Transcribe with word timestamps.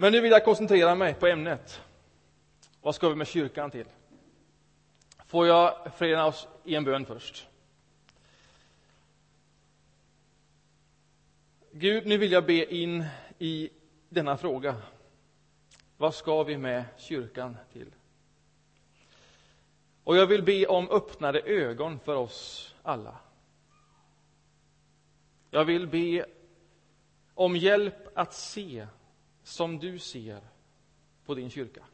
Men 0.00 0.12
nu 0.12 0.20
vill 0.20 0.30
jag 0.30 0.44
koncentrera 0.44 0.94
mig 0.94 1.14
på 1.14 1.26
ämnet. 1.26 1.82
Vad 2.82 2.94
ska 2.94 3.08
vi 3.08 3.14
med 3.14 3.26
kyrkan 3.26 3.70
till? 3.70 3.86
Får 5.26 5.46
jag 5.46 5.92
förena 5.96 6.26
oss 6.26 6.48
i 6.64 6.74
en 6.74 6.84
bön 6.84 7.06
först? 7.06 7.46
Gud, 11.72 12.06
nu 12.06 12.18
vill 12.18 12.32
jag 12.32 12.46
be 12.46 12.74
in 12.74 13.04
i 13.38 13.70
denna 14.08 14.36
fråga. 14.36 14.76
Vad 15.96 16.14
ska 16.14 16.42
vi 16.42 16.56
med 16.56 16.84
kyrkan 16.96 17.56
till? 17.72 17.94
Och 20.04 20.16
jag 20.16 20.26
vill 20.26 20.42
be 20.42 20.66
om 20.66 20.90
öppnade 20.90 21.40
ögon 21.40 21.98
för 21.98 22.14
oss 22.14 22.74
alla. 22.82 23.16
Jag 25.50 25.64
vill 25.64 25.86
be 25.86 26.26
om 27.34 27.56
hjälp 27.56 28.18
att 28.18 28.34
se 28.34 28.86
som 29.48 29.78
du 29.78 29.98
ser 29.98 30.40
på 31.24 31.34
din 31.34 31.50
kyrka. 31.50 31.84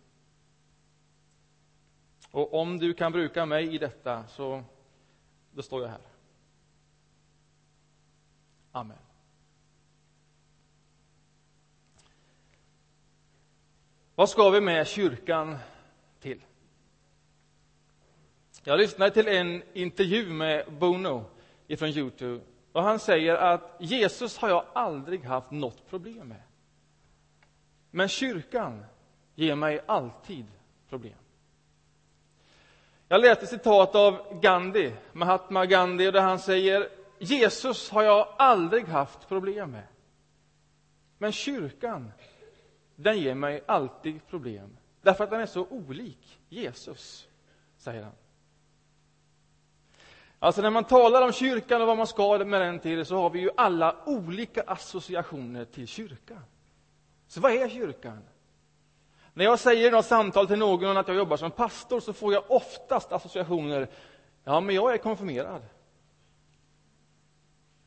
Och 2.30 2.54
om 2.54 2.78
du 2.78 2.94
kan 2.94 3.12
bruka 3.12 3.46
mig 3.46 3.74
i 3.74 3.78
detta, 3.78 4.26
så 4.26 4.64
då 5.52 5.62
står 5.62 5.82
jag 5.82 5.88
här. 5.88 6.00
Amen. 8.72 8.96
Vad 14.14 14.30
ska 14.30 14.50
vi 14.50 14.60
med 14.60 14.86
kyrkan 14.86 15.58
till? 16.20 16.44
Jag 18.64 18.78
lyssnade 18.78 19.10
till 19.10 19.28
en 19.28 19.62
intervju 19.72 20.32
med 20.32 20.72
Bono 20.72 21.24
från 21.78 21.88
Youtube 21.88 22.44
och 22.72 22.82
han 22.82 22.98
säger 22.98 23.34
att 23.34 23.76
Jesus 23.80 24.38
har 24.38 24.48
jag 24.48 24.64
aldrig 24.72 25.24
haft 25.24 25.50
något 25.50 25.90
problem 25.90 26.28
med. 26.28 26.42
Men 27.96 28.08
kyrkan 28.08 28.84
ger 29.34 29.54
mig 29.54 29.80
alltid 29.86 30.46
problem. 30.88 31.18
Jag 33.08 33.20
läste 33.20 33.46
citat 33.46 33.94
av 33.94 34.40
Gandhi, 34.40 34.92
Mahatma 35.12 35.66
Gandhi, 35.66 36.10
där 36.10 36.20
han 36.20 36.38
säger 36.38 36.88
Jesus 37.18 37.90
har 37.90 38.02
jag 38.02 38.28
aldrig 38.38 38.84
haft 38.84 39.28
problem 39.28 39.70
med. 39.70 39.86
Men 41.18 41.32
kyrkan, 41.32 42.12
den 42.96 43.18
ger 43.18 43.34
mig 43.34 43.64
alltid 43.66 44.26
problem. 44.26 44.76
Därför 45.02 45.24
att 45.24 45.30
den 45.30 45.40
är 45.40 45.46
så 45.46 45.66
olik 45.66 46.38
Jesus, 46.48 47.28
säger 47.76 48.02
han. 48.02 48.14
Alltså 50.38 50.62
när 50.62 50.70
man 50.70 50.84
talar 50.84 51.22
om 51.22 51.32
kyrkan 51.32 51.80
och 51.80 51.86
vad 51.86 51.96
man 51.96 52.06
ska 52.06 52.38
med 52.38 52.60
den 52.60 52.78
till 52.78 53.04
så 53.04 53.16
har 53.16 53.30
vi 53.30 53.40
ju 53.40 53.50
alla 53.56 53.96
olika 54.06 54.62
associationer 54.62 55.64
till 55.64 55.88
kyrkan. 55.88 56.42
Så 57.34 57.40
vad 57.40 57.52
är 57.52 57.68
kyrkan? 57.68 58.22
När 59.32 59.44
jag 59.44 59.58
säger 59.58 59.88
i 59.88 59.90
något 59.90 60.06
samtal 60.06 60.46
till 60.46 60.58
någon 60.58 60.96
att 60.96 61.08
jag 61.08 61.16
jobbar 61.16 61.36
som 61.36 61.50
pastor 61.50 62.00
så 62.00 62.12
får 62.12 62.32
jag 62.32 62.44
oftast 62.48 63.12
associationer. 63.12 63.88
Ja, 64.44 64.60
men 64.60 64.74
jag 64.74 64.94
är 64.94 64.98
konfirmerad. 64.98 65.62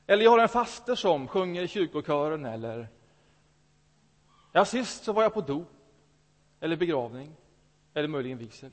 Eller 0.08 0.23
jag 0.23 0.31
har 0.31 0.39
en 0.39 0.50
faster 0.50 0.95
som 0.95 1.28
sjunger 1.28 1.62
i 1.62 1.67
kyrkokören 1.67 2.45
eller 2.45 2.88
Ja, 4.52 4.66
sist 4.66 5.04
så 5.04 5.14
var 5.14 5.23
jag 5.23 5.34
på 5.34 5.42
dop 5.42 5.70
eller 6.59 6.76
begravning 6.76 7.36
eller 7.94 8.08
möjligen 8.08 8.38
vigsel. 8.38 8.72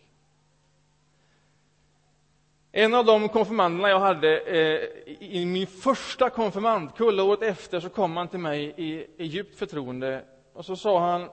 En 2.73 2.95
av 2.95 3.05
de 3.05 3.29
konfirmanderna 3.29 3.89
jag 3.89 4.01
hade 4.01 4.39
eh, 4.39 4.89
i 5.21 5.47
min 5.47 5.67
första 5.67 6.31
konfirmandkull, 6.31 7.21
året 7.21 7.43
efter, 7.43 7.81
så 7.81 7.89
kom 7.89 8.17
han 8.17 8.29
till 8.29 8.39
mig 8.39 8.75
i, 8.77 9.07
i 9.17 9.25
djupt 9.25 9.59
förtroende 9.59 10.25
och 10.55 10.65
så 10.65 10.77
sa 10.77 11.11
han 11.11 11.31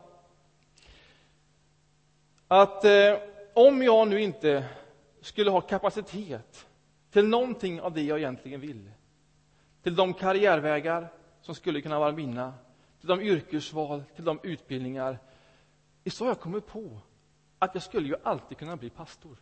att 2.47 2.85
eh, 2.85 3.17
om 3.53 3.81
jag 3.81 4.07
nu 4.07 4.21
inte 4.21 4.65
skulle 5.21 5.51
ha 5.51 5.61
kapacitet 5.61 6.67
till 7.11 7.27
någonting 7.27 7.81
av 7.81 7.93
det 7.93 8.01
jag 8.01 8.17
egentligen 8.17 8.61
vill, 8.61 8.91
till 9.83 9.95
de 9.95 10.13
karriärvägar 10.13 11.07
som 11.41 11.55
skulle 11.55 11.81
kunna 11.81 11.99
vara 11.99 12.11
mina, 12.11 12.53
till 12.99 13.07
de 13.07 13.21
yrkesval, 13.21 14.03
till 14.15 14.25
de 14.25 14.39
utbildningar, 14.43 15.19
så 16.05 16.23
har 16.23 16.29
jag 16.29 16.39
kommit 16.39 16.67
på 16.67 16.99
att 17.59 17.73
jag 17.73 17.83
skulle 17.83 18.07
ju 18.07 18.15
alltid 18.23 18.57
kunna 18.57 18.77
bli 18.77 18.89
pastor. 18.89 19.37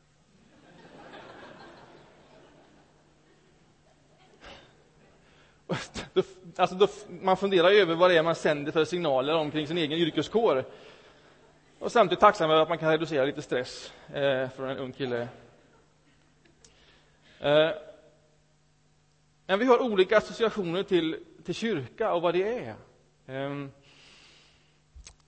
alltså 6.59 6.75
då, 6.75 6.87
man 7.21 7.37
funderar 7.37 7.71
över 7.71 7.95
vad 7.95 8.09
det 8.09 8.17
är 8.17 8.23
man 8.23 8.35
sänder 8.35 8.71
för 8.71 8.85
signaler 8.85 9.35
omkring 9.35 9.67
sin 9.67 9.77
egen 9.77 9.99
yrkeskår. 9.99 10.65
Och 11.79 11.91
samtidigt 11.91 12.19
tacksam 12.19 12.51
över 12.51 12.61
att 12.61 12.69
man 12.69 12.77
kan 12.77 12.91
reducera 12.91 13.25
lite 13.25 13.41
stress 13.41 13.93
eh, 14.13 14.49
från 14.49 14.69
en 14.69 14.77
ung 14.77 14.91
kille. 14.91 15.27
Eh, 17.39 17.69
men 19.45 19.59
vi 19.59 19.65
har 19.65 19.81
olika 19.81 20.17
associationer 20.17 20.83
till, 20.83 21.23
till 21.45 21.55
kyrka 21.55 22.13
och 22.13 22.21
vad 22.21 22.33
det 22.33 22.57
är. 22.57 22.75
Eh, 23.25 23.67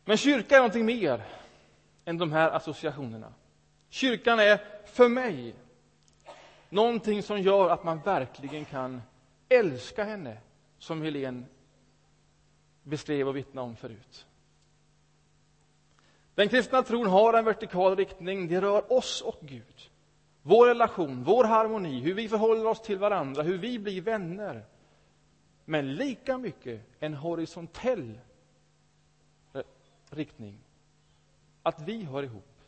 men 0.06 0.18
kyrka 0.18 0.56
är 0.56 0.60
någonting 0.60 0.86
mer 0.86 1.24
än 2.06 2.18
de 2.18 2.32
här 2.32 2.52
associationerna. 2.52 3.34
Kyrkan 3.90 4.40
är 4.40 4.60
för 4.86 5.08
mig 5.08 5.56
någonting 6.70 7.24
som 7.24 7.42
gör 7.42 7.70
att 7.70 7.84
man 7.84 8.02
verkligen 8.02 8.66
kan 8.66 9.02
älska 9.50 10.04
henne, 10.04 10.38
som 10.82 11.02
Helene 11.02 11.44
beskrev 12.84 13.28
och 13.28 13.36
vittnade 13.36 13.68
om 13.68 13.76
förut. 13.76 14.28
Den 16.36 16.50
kristna 16.50 16.84
tron 16.84 17.08
har 17.08 17.34
en 17.34 17.46
vertikal 17.46 17.96
riktning. 17.96 18.48
Det 18.48 18.62
rör 18.62 18.94
oss 18.94 19.22
och 19.22 19.40
Gud. 19.42 19.92
Vår 20.42 20.68
relation, 20.68 21.24
vår 21.24 21.44
harmoni, 21.44 22.00
hur 22.00 22.14
vi 22.14 22.30
förhåller 22.30 22.66
oss 22.66 22.82
till 22.82 23.00
varandra, 23.00 23.44
hur 23.44 23.58
vi 23.58 23.80
blir 23.80 24.02
vänner. 24.02 24.66
Men 25.66 25.96
lika 25.96 26.38
mycket 26.38 26.82
en 27.00 27.14
horisontell 27.14 28.20
riktning. 30.10 30.58
Att 31.64 31.82
vi 31.82 32.04
hör 32.04 32.24
ihop 32.24 32.62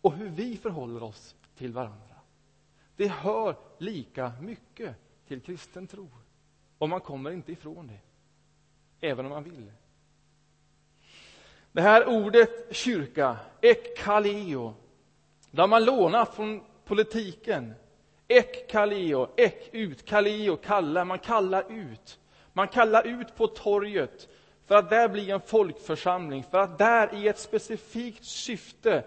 och 0.00 0.12
hur 0.12 0.28
vi 0.28 0.56
förhåller 0.56 1.02
oss 1.02 1.36
till 1.56 1.72
varandra. 1.72 2.16
Det 2.96 3.08
hör 3.08 3.56
lika 3.78 4.32
mycket 4.40 4.96
till 5.26 5.40
kristen 5.40 5.86
tro. 5.86 6.08
Och 6.80 6.88
man 6.88 7.00
kommer 7.00 7.30
inte 7.30 7.52
ifrån 7.52 7.86
det, 7.86 7.98
även 9.08 9.26
om 9.26 9.32
man 9.32 9.44
vill. 9.44 9.72
Det 11.72 11.80
här 11.80 12.08
ordet 12.08 12.76
kyrka, 12.76 13.36
ekkaleo, 13.60 14.74
där 15.50 15.62
har 15.62 15.68
man 15.68 15.84
lånat 15.84 16.34
från 16.34 16.60
politiken. 16.84 17.74
Ekkaleo, 18.28 19.28
ek 19.36 19.68
ut, 19.72 20.04
kaleo, 20.06 20.56
kalla, 20.56 21.04
man 21.04 21.18
kallar 21.18 21.72
ut. 21.72 22.18
Man 22.52 22.68
kallar 22.68 23.06
ut 23.06 23.36
på 23.36 23.46
torget 23.46 24.28
för 24.66 24.74
att 24.74 24.90
där 24.90 25.08
bli 25.08 25.30
en 25.30 25.40
folkförsamling, 25.40 26.44
för 26.50 26.58
att 26.58 26.78
där 26.78 27.14
i 27.14 27.28
ett 27.28 27.38
specifikt 27.38 28.24
syfte 28.24 29.04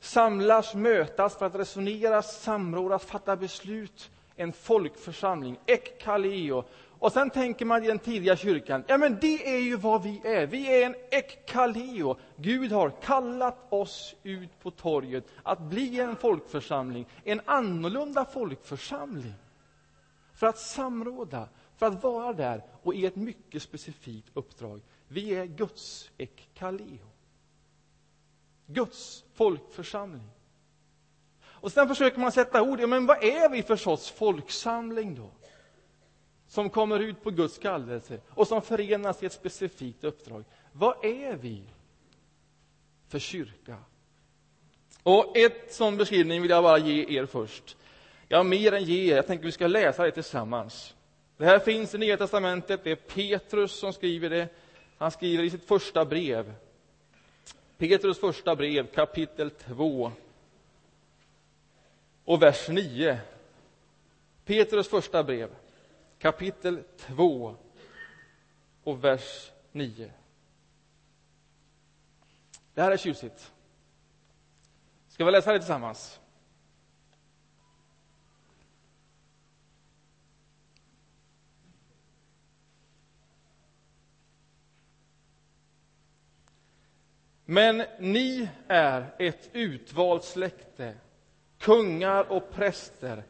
samlas, 0.00 0.74
mötas 0.74 1.38
för 1.38 1.46
att 1.46 1.54
resonera, 1.54 2.22
samråda, 2.22 2.98
fatta 2.98 3.36
beslut 3.36 4.10
en 4.36 4.52
folkförsamling, 4.52 5.58
ekkaleo. 5.66 6.64
Och 6.98 7.12
sen 7.12 7.30
tänker 7.30 7.64
man 7.64 7.84
i 7.84 7.86
den 7.86 7.98
tidiga 7.98 8.36
kyrkan, 8.36 8.84
ja 8.86 8.98
men 8.98 9.18
det 9.20 9.54
är 9.54 9.58
ju 9.58 9.76
vad 9.76 10.02
vi 10.02 10.20
är. 10.24 10.46
Vi 10.46 10.82
är 10.82 10.86
en 10.86 10.94
ekkaleo. 11.10 12.16
Gud 12.36 12.72
har 12.72 12.90
kallat 12.90 13.72
oss 13.72 14.14
ut 14.22 14.60
på 14.60 14.70
torget 14.70 15.24
att 15.42 15.60
bli 15.60 16.00
en 16.00 16.16
folkförsamling, 16.16 17.06
en 17.24 17.40
annorlunda 17.44 18.24
folkförsamling. 18.24 19.34
För 20.34 20.46
att 20.46 20.58
samråda, 20.58 21.48
för 21.76 21.86
att 21.86 22.02
vara 22.02 22.32
där 22.32 22.62
och 22.82 22.94
i 22.94 23.06
ett 23.06 23.16
mycket 23.16 23.62
specifikt 23.62 24.30
uppdrag. 24.34 24.80
Vi 25.08 25.34
är 25.34 25.46
Guds 25.46 26.10
ekkaleo. 26.18 27.06
Guds 28.66 29.24
folkförsamling. 29.34 30.30
Och 31.44 31.72
sen 31.72 31.88
försöker 31.88 32.18
man 32.20 32.32
sätta 32.32 32.62
ord 32.62 32.80
i, 32.80 32.86
men 32.86 33.06
vad 33.06 33.24
är 33.24 33.48
vi 33.48 33.62
för 33.62 33.76
sorts 33.76 34.10
folksamling 34.10 35.14
då? 35.14 35.30
Som 36.48 36.70
kommer 36.70 37.00
ut 37.00 37.22
på 37.22 37.30
Guds 37.30 37.58
kallelse 37.58 38.20
och 38.28 38.48
som 38.48 38.62
förenas 38.62 39.22
i 39.22 39.26
ett 39.26 39.32
specifikt 39.32 40.04
uppdrag. 40.04 40.44
Vad 40.72 41.04
är 41.04 41.36
vi 41.36 41.62
för 43.08 43.18
kyrka? 43.18 43.76
Och 45.02 45.36
ett 45.36 45.74
sån 45.74 45.96
beskrivning 45.96 46.42
vill 46.42 46.50
jag 46.50 46.62
bara 46.62 46.78
ge 46.78 47.18
er 47.18 47.26
först. 47.26 47.76
Ja, 48.28 48.42
mer 48.42 48.72
än 48.72 48.84
ge 48.84 49.12
er. 49.12 49.16
Jag 49.16 49.26
tänker 49.26 49.44
vi 49.44 49.52
ska 49.52 49.66
läsa 49.66 50.04
det 50.04 50.10
tillsammans. 50.10 50.94
Det 51.36 51.44
här 51.44 51.58
finns 51.58 51.94
i 51.94 51.98
Nya 51.98 52.16
testamentet. 52.16 52.84
Det 52.84 52.90
är 52.90 52.96
Petrus 52.96 53.72
som 53.72 53.92
skriver 53.92 54.30
det. 54.30 54.48
Han 54.98 55.10
skriver 55.10 55.44
i 55.44 55.50
sitt 55.50 55.64
första 55.64 56.04
brev. 56.04 56.54
Petrus 57.78 58.18
första 58.20 58.56
brev, 58.56 58.86
kapitel 58.86 59.50
2, 59.50 60.12
och 62.24 62.42
vers 62.42 62.68
9. 62.68 63.18
Petrus 64.44 64.88
första 64.88 65.24
brev, 65.24 65.50
kapitel 66.18 66.84
2 66.96 67.56
och 68.84 69.04
vers 69.04 69.50
9. 69.72 70.12
Det 72.74 72.82
här 72.82 72.90
är 72.90 72.96
tjusigt. 72.96 73.52
Ska 75.08 75.24
vi 75.24 75.30
läsa 75.30 75.52
det 75.52 75.58
tillsammans? 75.58 76.20
Men 87.48 87.82
ni 87.98 88.48
är 88.68 89.14
ett 89.18 89.50
utvalt 89.52 90.24
släkte, 90.24 90.94
kungar 91.58 92.32
och 92.32 92.50
präster, 92.50 93.24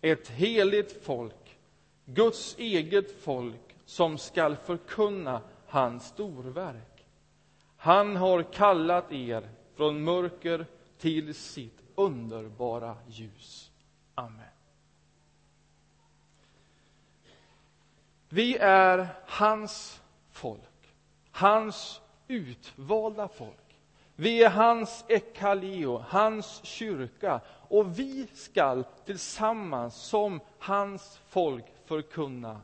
ett 0.00 0.28
heligt 0.28 1.04
folk, 1.04 1.47
Guds 2.10 2.58
eget 2.58 3.22
folk 3.22 3.76
som 3.84 4.18
skall 4.18 4.56
förkunna 4.56 5.40
hans 5.66 6.06
storverk. 6.06 7.06
Han 7.76 8.16
har 8.16 8.42
kallat 8.42 9.12
er 9.12 9.48
från 9.74 10.04
mörker 10.04 10.66
till 10.98 11.34
sitt 11.34 11.82
underbara 11.94 12.96
ljus. 13.06 13.70
Amen. 14.14 14.44
Vi 18.28 18.56
är 18.56 19.08
hans 19.26 20.02
folk, 20.30 20.94
hans 21.30 22.00
utvalda 22.28 23.28
folk. 23.28 23.80
Vi 24.14 24.42
är 24.42 24.50
hans 24.50 25.04
ekaleo, 25.08 26.04
hans 26.08 26.64
kyrka 26.64 27.40
och 27.68 27.98
vi 27.98 28.26
skall 28.34 28.84
tillsammans 29.04 29.94
som 29.94 30.40
hans 30.58 31.20
folk 31.28 31.64
förkunna 31.88 32.60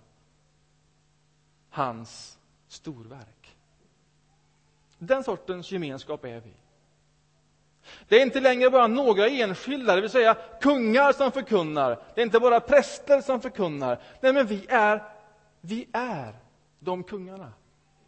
hans 1.71 2.39
storverk. 2.69 3.57
Den 4.99 5.25
sortens 5.25 5.73
gemenskap 5.73 6.25
är 6.25 6.41
vi. 6.41 6.53
Det 8.09 8.17
är 8.17 8.23
inte 8.23 8.41
längre 8.41 8.71
bara 8.71 8.87
några 8.87 9.29
enskilda, 9.29 9.95
det 9.95 10.01
vill 10.01 10.11
säga 10.11 10.37
kungar 10.61 11.13
som 11.13 11.33
förkunnar. 11.33 12.03
Det 12.15 12.21
är 12.21 12.25
inte 12.25 12.41
bara 12.41 12.61
präster 12.61 13.21
som 13.21 13.41
förkunnar. 13.41 14.01
Nej, 14.21 14.33
men 14.33 14.47
vi 14.47 14.67
är, 14.69 15.03
vi 15.61 15.89
är 15.93 16.35
de 16.79 17.03
kungarna. 17.03 17.53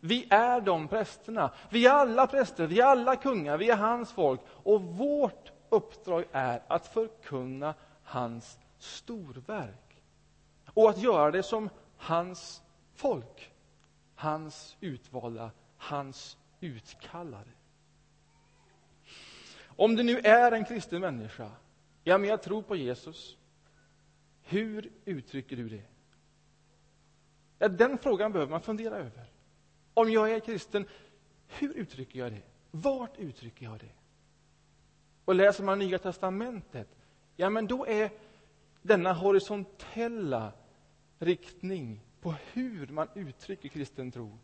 Vi 0.00 0.26
är 0.30 0.60
de 0.60 0.88
prästerna. 0.88 1.50
Vi 1.70 1.86
är 1.86 1.90
alla 1.90 2.26
präster, 2.26 2.66
vi 2.66 2.80
är 2.80 2.86
alla 2.86 3.16
kungar, 3.16 3.58
vi 3.58 3.70
är 3.70 3.76
hans 3.76 4.12
folk. 4.12 4.40
Och 4.46 4.82
vårt 4.82 5.52
uppdrag 5.68 6.24
är 6.32 6.62
att 6.68 6.86
förkunna 6.86 7.74
hans 8.04 8.58
storverk. 8.78 9.85
Och 10.76 10.90
att 10.90 10.98
göra 10.98 11.30
det 11.30 11.42
som 11.42 11.70
hans 11.96 12.62
folk. 12.94 13.52
Hans 14.14 14.76
utvalda, 14.80 15.50
hans 15.76 16.36
utkallade. 16.60 17.50
Om 19.64 19.96
du 19.96 20.02
nu 20.02 20.18
är 20.18 20.52
en 20.52 20.64
kristen 20.64 21.00
människa, 21.00 21.50
ja, 22.04 22.18
men 22.18 22.30
jag 22.30 22.42
tror 22.42 22.62
på 22.62 22.76
Jesus. 22.76 23.36
Hur 24.42 24.90
uttrycker 25.04 25.56
du 25.56 25.68
det? 25.68 25.82
Ja, 27.58 27.68
den 27.68 27.98
frågan 27.98 28.32
behöver 28.32 28.50
man 28.50 28.60
fundera 28.60 28.96
över. 28.96 29.30
Om 29.94 30.10
jag 30.10 30.32
är 30.32 30.40
kristen, 30.40 30.86
hur 31.46 31.72
uttrycker 31.72 32.18
jag 32.18 32.32
det? 32.32 32.42
Vart 32.70 33.18
uttrycker 33.18 33.64
jag 33.64 33.78
det? 33.78 33.92
Och 35.24 35.34
läser 35.34 35.64
man 35.64 35.78
Nya 35.78 35.98
testamentet, 35.98 36.88
ja, 37.36 37.50
men 37.50 37.66
då 37.66 37.86
är 37.86 38.10
denna 38.82 39.12
horisontella 39.12 40.52
riktning 41.18 42.00
på 42.20 42.34
hur 42.52 42.86
man 42.86 43.08
uttrycker 43.14 43.68
kristen 43.68 44.10
tro 44.10 44.38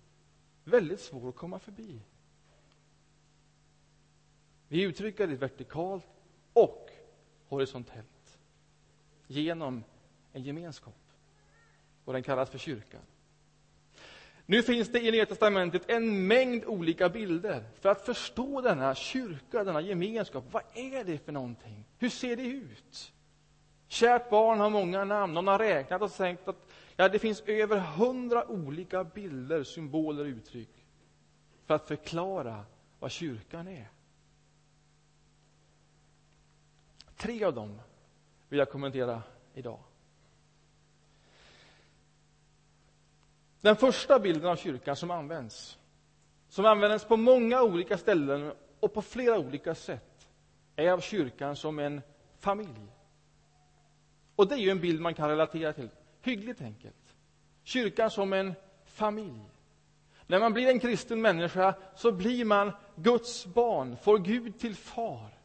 väldigt 0.65 1.01
svår 1.01 1.29
att 1.29 1.37
komma 1.37 1.59
förbi. 1.59 2.01
Vi 4.69 4.83
uttrycker 4.83 5.27
det 5.27 5.37
vertikalt 5.37 6.07
och 6.53 6.91
horisontellt 7.49 8.39
genom 9.27 9.85
en 10.33 10.43
gemenskap. 10.43 10.95
Och 12.05 12.13
den 12.13 12.23
kallas 12.23 12.51
för 12.51 12.59
kyrkan. 12.59 13.01
Nu 14.47 14.63
finns 14.63 14.89
det 14.89 15.01
i 15.01 15.11
Nya 15.11 15.27
testamentet 15.27 15.91
en 15.91 16.27
mängd 16.27 16.65
olika 16.65 17.09
bilder 17.09 17.65
för 17.81 17.89
att 17.89 18.07
förstå 18.07 18.61
denna 18.61 18.95
kyrka, 18.95 19.65
denna 19.65 19.81
gemenskap. 19.81 20.45
Vad 20.51 20.63
är 20.75 21.05
det 21.05 21.19
för 21.19 21.33
någonting? 21.33 21.85
Hur 21.99 22.09
ser 22.09 22.37
det 22.37 22.47
ut? 22.47 23.13
Kärt 23.93 24.31
barn 24.31 24.61
har 24.61 24.71
många 24.71 25.05
namn. 25.05 25.35
Någon 25.35 25.47
har 25.47 25.59
räknat 25.59 26.03
och 26.03 26.13
tänkt 26.13 26.49
att 26.49 26.69
ja, 26.97 27.09
det 27.09 27.19
finns 27.19 27.41
över 27.41 27.79
hundra 27.79 28.47
olika 28.47 29.05
bilder, 29.05 29.65
symboler 29.65 30.25
och 30.25 30.29
uttryck 30.29 30.87
för 31.67 31.75
att 31.75 31.89
förklara 31.89 32.65
vad 32.99 33.11
kyrkan 33.11 33.69
är. 33.69 33.89
Tre 37.17 37.45
av 37.45 37.55
dem 37.55 37.81
vill 38.49 38.59
jag 38.59 38.71
kommentera 38.71 39.23
idag. 39.55 39.79
Den 43.61 43.77
första 43.77 44.19
bilden 44.19 44.51
av 44.51 44.57
kyrkan 44.57 44.97
som 44.97 45.11
används, 45.11 45.79
som 46.49 46.65
används 46.65 47.05
på 47.05 47.17
många 47.17 47.63
olika 47.63 47.99
ställen 47.99 48.53
och 48.81 48.95
på 48.95 49.03
flera 49.03 49.39
olika 49.39 49.75
sätt, 49.75 50.29
är 50.77 50.91
av 50.91 51.01
kyrkan 51.01 51.57
som 51.57 51.79
en 51.79 52.03
familj. 52.39 52.92
Och 54.43 54.49
det 54.49 54.55
är 54.55 54.59
ju 54.59 54.71
en 54.71 54.81
bild 54.81 55.01
man 55.01 55.15
kan 55.15 55.29
relatera 55.29 55.73
till, 55.73 55.89
hyggligt 56.23 56.61
enkelt. 56.61 57.15
Kyrkan 57.63 58.11
som 58.11 58.33
en 58.33 58.55
familj. 58.85 59.41
När 60.27 60.41
man 60.41 60.53
blir 60.53 60.69
en 60.69 60.81
kristen 60.81 61.23
människa 61.23 61.75
så 61.97 62.13
blir 62.13 62.45
man 62.45 62.73
Guds 62.97 63.47
barn, 63.47 63.97
får 63.97 64.19
Gud 64.19 64.59
till 64.59 64.75
far. 64.75 65.39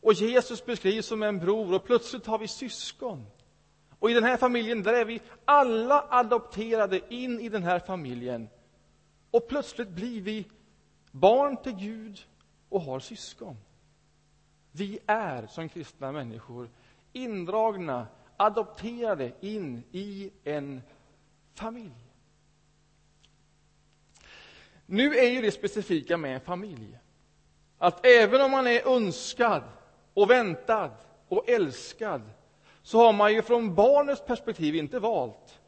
Och 0.00 0.12
Jesus 0.12 0.64
beskrivs 0.64 1.06
som 1.06 1.22
en 1.22 1.38
bror 1.38 1.74
och 1.74 1.84
plötsligt 1.84 2.26
har 2.26 2.38
vi 2.38 2.48
syskon. 2.48 3.26
Och 3.98 4.10
i 4.10 4.14
den 4.14 4.24
här 4.24 4.36
familjen, 4.36 4.82
där 4.82 4.94
är 4.94 5.04
vi 5.04 5.20
alla 5.44 6.06
adopterade 6.10 7.14
in 7.14 7.40
i 7.40 7.48
den 7.48 7.62
här 7.62 7.78
familjen. 7.78 8.48
Och 9.30 9.48
plötsligt 9.48 9.88
blir 9.88 10.20
vi 10.20 10.46
barn 11.10 11.56
till 11.56 11.76
Gud 11.76 12.20
och 12.68 12.80
har 12.80 13.00
syskon. 13.00 13.56
Vi 14.72 14.98
är 15.06 15.46
som 15.46 15.68
kristna 15.68 16.12
människor 16.12 16.70
indragna, 17.12 18.06
adopterade 18.36 19.32
in 19.40 19.82
i 19.92 20.30
en 20.44 20.82
familj. 21.54 22.10
Nu 24.86 25.16
är 25.16 25.30
ju 25.30 25.42
det 25.42 25.50
specifika 25.50 26.16
med 26.16 26.34
en 26.34 26.40
familj 26.40 26.98
att 27.78 28.06
även 28.06 28.40
om 28.40 28.50
man 28.50 28.66
är 28.66 28.88
önskad 28.88 29.62
och 30.14 30.30
väntad 30.30 30.90
och 31.28 31.48
älskad 31.48 32.22
så 32.82 32.98
har 32.98 33.12
man 33.12 33.32
ju 33.32 33.42
från 33.42 33.74
barnets 33.74 34.24
perspektiv 34.26 34.74
inte 34.74 34.98
valt 34.98 35.60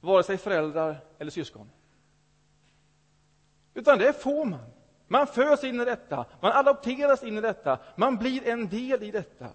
vare 0.00 0.22
sig 0.22 0.36
föräldrar 0.36 1.00
eller 1.18 1.30
syskon. 1.30 1.70
Utan 3.74 3.98
det 3.98 4.12
får 4.12 4.44
man. 4.44 4.70
Man 5.06 5.26
föds 5.26 5.64
in 5.64 5.80
i 5.80 5.84
detta, 5.84 6.24
man 6.40 6.52
adopteras 6.52 7.22
in 7.22 7.38
i 7.38 7.40
detta, 7.40 7.78
man 7.96 8.16
blir 8.16 8.48
en 8.48 8.68
del 8.68 9.02
i 9.02 9.10
detta. 9.10 9.48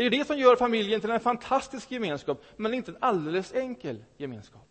Det 0.00 0.06
är 0.06 0.10
det 0.10 0.24
som 0.24 0.38
gör 0.38 0.56
familjen 0.56 1.00
till 1.00 1.10
en 1.10 1.20
fantastisk 1.20 1.90
gemenskap, 1.90 2.42
men 2.56 2.74
inte 2.74 2.90
en 2.90 2.96
alldeles 3.00 3.52
enkel 3.52 4.04
gemenskap. 4.16 4.68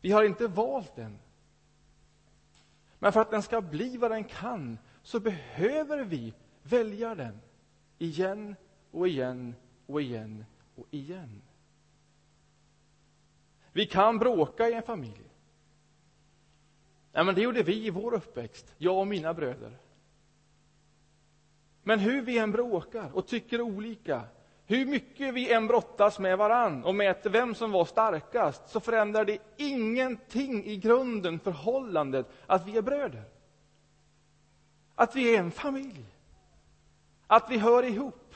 Vi 0.00 0.10
har 0.10 0.24
inte 0.24 0.46
valt 0.46 0.96
den. 0.96 1.18
Men 2.98 3.12
för 3.12 3.20
att 3.20 3.30
den 3.30 3.42
ska 3.42 3.60
bli 3.60 3.96
vad 3.96 4.10
den 4.10 4.24
kan 4.24 4.78
så 5.02 5.20
behöver 5.20 6.04
vi 6.04 6.34
välja 6.62 7.14
den 7.14 7.40
igen 7.98 8.56
och 8.90 9.08
igen 9.08 9.54
och 9.86 10.02
igen 10.02 10.44
och 10.74 10.86
igen. 10.90 11.42
Vi 13.72 13.86
kan 13.86 14.18
bråka 14.18 14.68
i 14.68 14.74
en 14.74 14.82
familj. 14.82 15.30
Ja, 17.12 17.24
men 17.24 17.34
det 17.34 17.40
gjorde 17.40 17.62
vi 17.62 17.86
i 17.86 17.90
vår 17.90 18.14
uppväxt, 18.14 18.74
jag 18.76 18.98
och 18.98 19.06
mina 19.06 19.34
bröder. 19.34 19.87
Men 21.88 21.98
hur 21.98 22.22
vi 22.22 22.38
än 22.38 22.52
bråkar 22.52 23.10
och 23.12 23.26
tycker 23.26 23.60
olika, 23.60 24.22
hur 24.66 24.86
mycket 24.86 25.34
vi 25.34 25.52
än 25.52 25.66
brottas 25.66 26.18
med 26.18 26.38
varann 26.38 26.84
och 26.84 26.94
mäter 26.94 27.30
vem 27.30 27.54
som 27.54 27.72
var 27.72 27.84
starkast, 27.84 28.68
så 28.68 28.80
förändrar 28.80 29.24
det 29.24 29.38
ingenting 29.56 30.64
i 30.64 30.76
grunden 30.76 31.38
förhållandet 31.38 32.26
att 32.46 32.66
vi 32.66 32.76
är 32.76 32.82
bröder. 32.82 33.22
Att 34.94 35.16
vi 35.16 35.34
är 35.34 35.38
en 35.38 35.50
familj. 35.50 36.04
Att 37.26 37.50
vi 37.50 37.58
hör 37.58 37.82
ihop. 37.82 38.34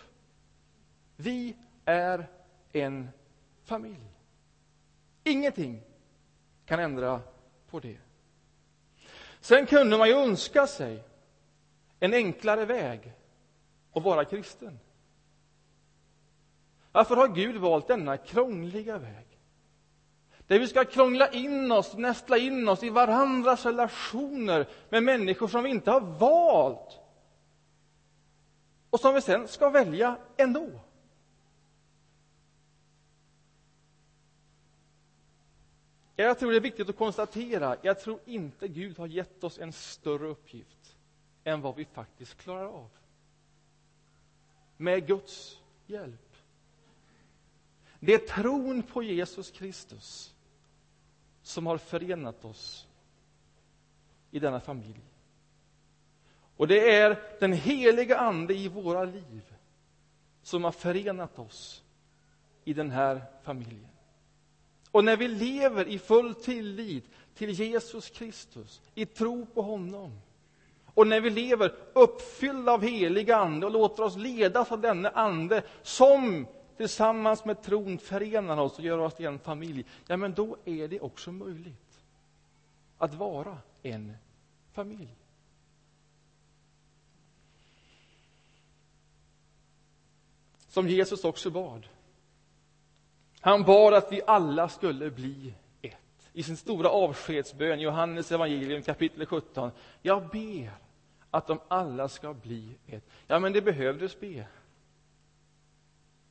Vi 1.16 1.56
är 1.84 2.26
en 2.72 3.08
familj. 3.64 4.12
Ingenting 5.24 5.82
kan 6.66 6.80
ändra 6.80 7.20
på 7.70 7.80
det. 7.80 7.98
Sen 9.40 9.66
kunde 9.66 9.98
man 9.98 10.08
ju 10.08 10.14
önska 10.14 10.66
sig 10.66 11.02
en 12.00 12.14
enklare 12.14 12.64
väg 12.64 13.12
att 13.92 14.02
vara 14.02 14.24
kristen. 14.24 14.78
Varför 16.92 17.16
har 17.16 17.28
Gud 17.28 17.56
valt 17.56 17.86
denna 17.86 18.16
krångliga 18.16 18.98
väg? 18.98 19.26
Där 20.46 20.58
vi 20.58 20.68
ska 20.68 20.84
krångla 20.84 21.28
in 21.30 21.72
oss, 21.72 21.94
nästla 21.94 22.38
in 22.38 22.68
oss 22.68 22.82
i 22.82 22.90
varandras 22.90 23.66
relationer 23.66 24.68
med 24.88 25.02
människor 25.02 25.48
som 25.48 25.64
vi 25.64 25.70
inte 25.70 25.90
har 25.90 26.00
valt. 26.00 26.98
Och 28.90 29.00
som 29.00 29.14
vi 29.14 29.20
sen 29.20 29.48
ska 29.48 29.70
välja 29.70 30.16
ändå. 30.36 30.70
Jag 36.16 36.38
tror 36.38 36.50
det 36.50 36.56
är 36.56 36.60
viktigt 36.60 36.88
att 36.88 36.96
konstatera, 36.96 37.76
jag 37.82 38.00
tror 38.00 38.20
inte 38.24 38.68
Gud 38.68 38.98
har 38.98 39.06
gett 39.06 39.44
oss 39.44 39.58
en 39.58 39.72
större 39.72 40.26
uppgift 40.26 40.96
än 41.44 41.60
vad 41.60 41.76
vi 41.76 41.84
faktiskt 41.84 42.36
klarar 42.36 42.66
av. 42.66 42.90
Med 44.76 45.06
Guds 45.06 45.60
hjälp. 45.86 46.36
Det 48.00 48.14
är 48.14 48.18
tron 48.18 48.82
på 48.82 49.02
Jesus 49.02 49.50
Kristus 49.50 50.34
som 51.42 51.66
har 51.66 51.78
förenat 51.78 52.44
oss 52.44 52.86
i 54.30 54.38
denna 54.38 54.60
familj. 54.60 55.00
Och 56.56 56.68
det 56.68 56.96
är 56.96 57.36
den 57.40 57.52
heliga 57.52 58.18
Ande 58.18 58.54
i 58.54 58.68
våra 58.68 59.04
liv 59.04 59.54
som 60.42 60.64
har 60.64 60.72
förenat 60.72 61.38
oss 61.38 61.82
i 62.64 62.72
den 62.72 62.90
här 62.90 63.22
familjen. 63.42 63.88
Och 64.90 65.04
när 65.04 65.16
vi 65.16 65.28
lever 65.28 65.88
i 65.88 65.98
full 65.98 66.34
tillit 66.34 67.04
till 67.34 67.50
Jesus 67.50 68.10
Kristus, 68.10 68.80
i 68.94 69.06
tro 69.06 69.46
på 69.46 69.62
honom 69.62 70.20
och 70.94 71.06
när 71.06 71.20
vi 71.20 71.30
lever 71.30 71.74
uppfyllda 71.92 72.72
av 72.72 72.82
helig 72.82 73.30
Ande 73.30 73.66
och 73.66 73.72
låter 73.72 74.02
oss 74.02 74.16
ledas 74.16 74.72
av 74.72 74.80
denne 74.80 75.10
Ande 75.10 75.62
som 75.82 76.46
tillsammans 76.76 77.44
med 77.44 77.62
tron 77.62 77.98
förenar 77.98 78.56
oss 78.56 78.78
och 78.78 78.84
gör 78.84 78.98
oss 78.98 79.14
till 79.14 79.26
en 79.26 79.38
familj, 79.38 79.84
ja, 80.06 80.16
men 80.16 80.34
då 80.34 80.56
är 80.64 80.88
det 80.88 81.00
också 81.00 81.32
möjligt 81.32 82.00
att 82.98 83.14
vara 83.14 83.58
en 83.82 84.16
familj. 84.72 85.16
Som 90.68 90.88
Jesus 90.88 91.24
också 91.24 91.50
bad. 91.50 91.86
Han 93.40 93.62
bad 93.62 93.94
att 93.94 94.12
vi 94.12 94.22
alla 94.26 94.68
skulle 94.68 95.10
bli 95.10 95.54
ett. 95.82 96.30
I 96.32 96.42
sin 96.42 96.56
stora 96.56 96.88
avskedsbön, 96.88 97.80
Johannes 97.80 98.32
evangelium 98.32 98.82
kapitel 98.82 99.26
17. 99.26 99.70
Jag 100.02 100.28
ber 100.28 100.70
att 101.32 101.46
de 101.46 101.60
alla 101.68 102.08
ska 102.08 102.34
bli 102.34 102.78
ett. 102.86 103.04
Ja, 103.26 103.38
men 103.38 103.52
det 103.52 103.62
behövdes 103.62 104.20
be. 104.20 104.46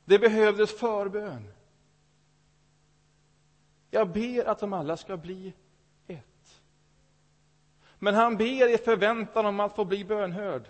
Det 0.04 0.18
behövdes 0.18 0.78
förbön. 0.78 1.52
Jag 3.90 4.08
ber 4.08 4.44
att 4.44 4.58
de 4.58 4.72
alla 4.72 4.96
ska 4.96 5.16
bli 5.16 5.52
ett. 6.06 6.62
Men 7.98 8.14
han 8.14 8.36
ber 8.36 8.74
i 8.74 8.78
förväntan 8.78 9.46
om 9.46 9.60
att 9.60 9.76
få 9.76 9.84
bli 9.84 10.04
bönhörd. 10.04 10.68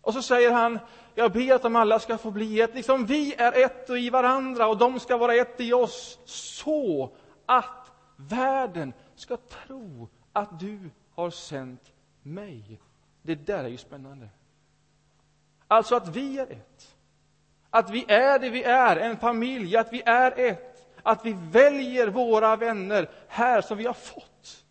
Och 0.00 0.14
så 0.14 0.22
säger 0.22 0.52
han, 0.52 0.78
jag 1.14 1.32
ber 1.32 1.54
att 1.54 1.62
de 1.62 1.76
alla 1.76 1.98
ska 1.98 2.18
få 2.18 2.30
bli 2.30 2.60
ett, 2.60 2.74
liksom 2.74 3.06
vi 3.06 3.34
är 3.34 3.64
ett 3.64 3.90
och 3.90 3.98
i 3.98 4.10
varandra 4.10 4.66
och 4.66 4.78
de 4.78 5.00
ska 5.00 5.16
vara 5.16 5.34
ett 5.34 5.60
i 5.60 5.72
oss, 5.72 6.18
så 6.24 7.16
att 7.46 7.92
världen 8.16 8.92
ska 9.14 9.36
tro 9.36 10.08
att 10.32 10.60
du 10.60 10.90
har 11.14 11.30
sänt 11.30 11.92
mig. 12.22 12.80
Det 13.22 13.34
där 13.34 13.64
är 13.64 13.68
ju 13.68 13.76
spännande. 13.76 14.28
Alltså 15.68 15.96
att 15.96 16.08
vi 16.08 16.38
är 16.38 16.52
ett. 16.52 16.96
Att 17.70 17.90
vi 17.90 18.04
är 18.12 18.38
det 18.38 18.50
vi 18.50 18.62
är, 18.62 18.96
en 18.96 19.16
familj, 19.16 19.76
att 19.76 19.92
vi 19.92 20.02
är 20.02 20.38
ett. 20.38 20.86
Att 21.02 21.26
vi 21.26 21.32
väljer 21.32 22.08
våra 22.08 22.56
vänner 22.56 23.10
här 23.28 23.60
som 23.60 23.78
vi 23.78 23.86
har 23.86 23.94
fått. 23.94 24.64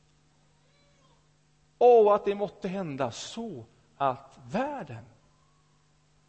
Och 1.78 2.16
att 2.16 2.26
det 2.26 2.36
måtte 2.36 2.68
hända 2.68 3.12
så 3.12 3.66
att 3.98 4.40
världen 4.52 5.06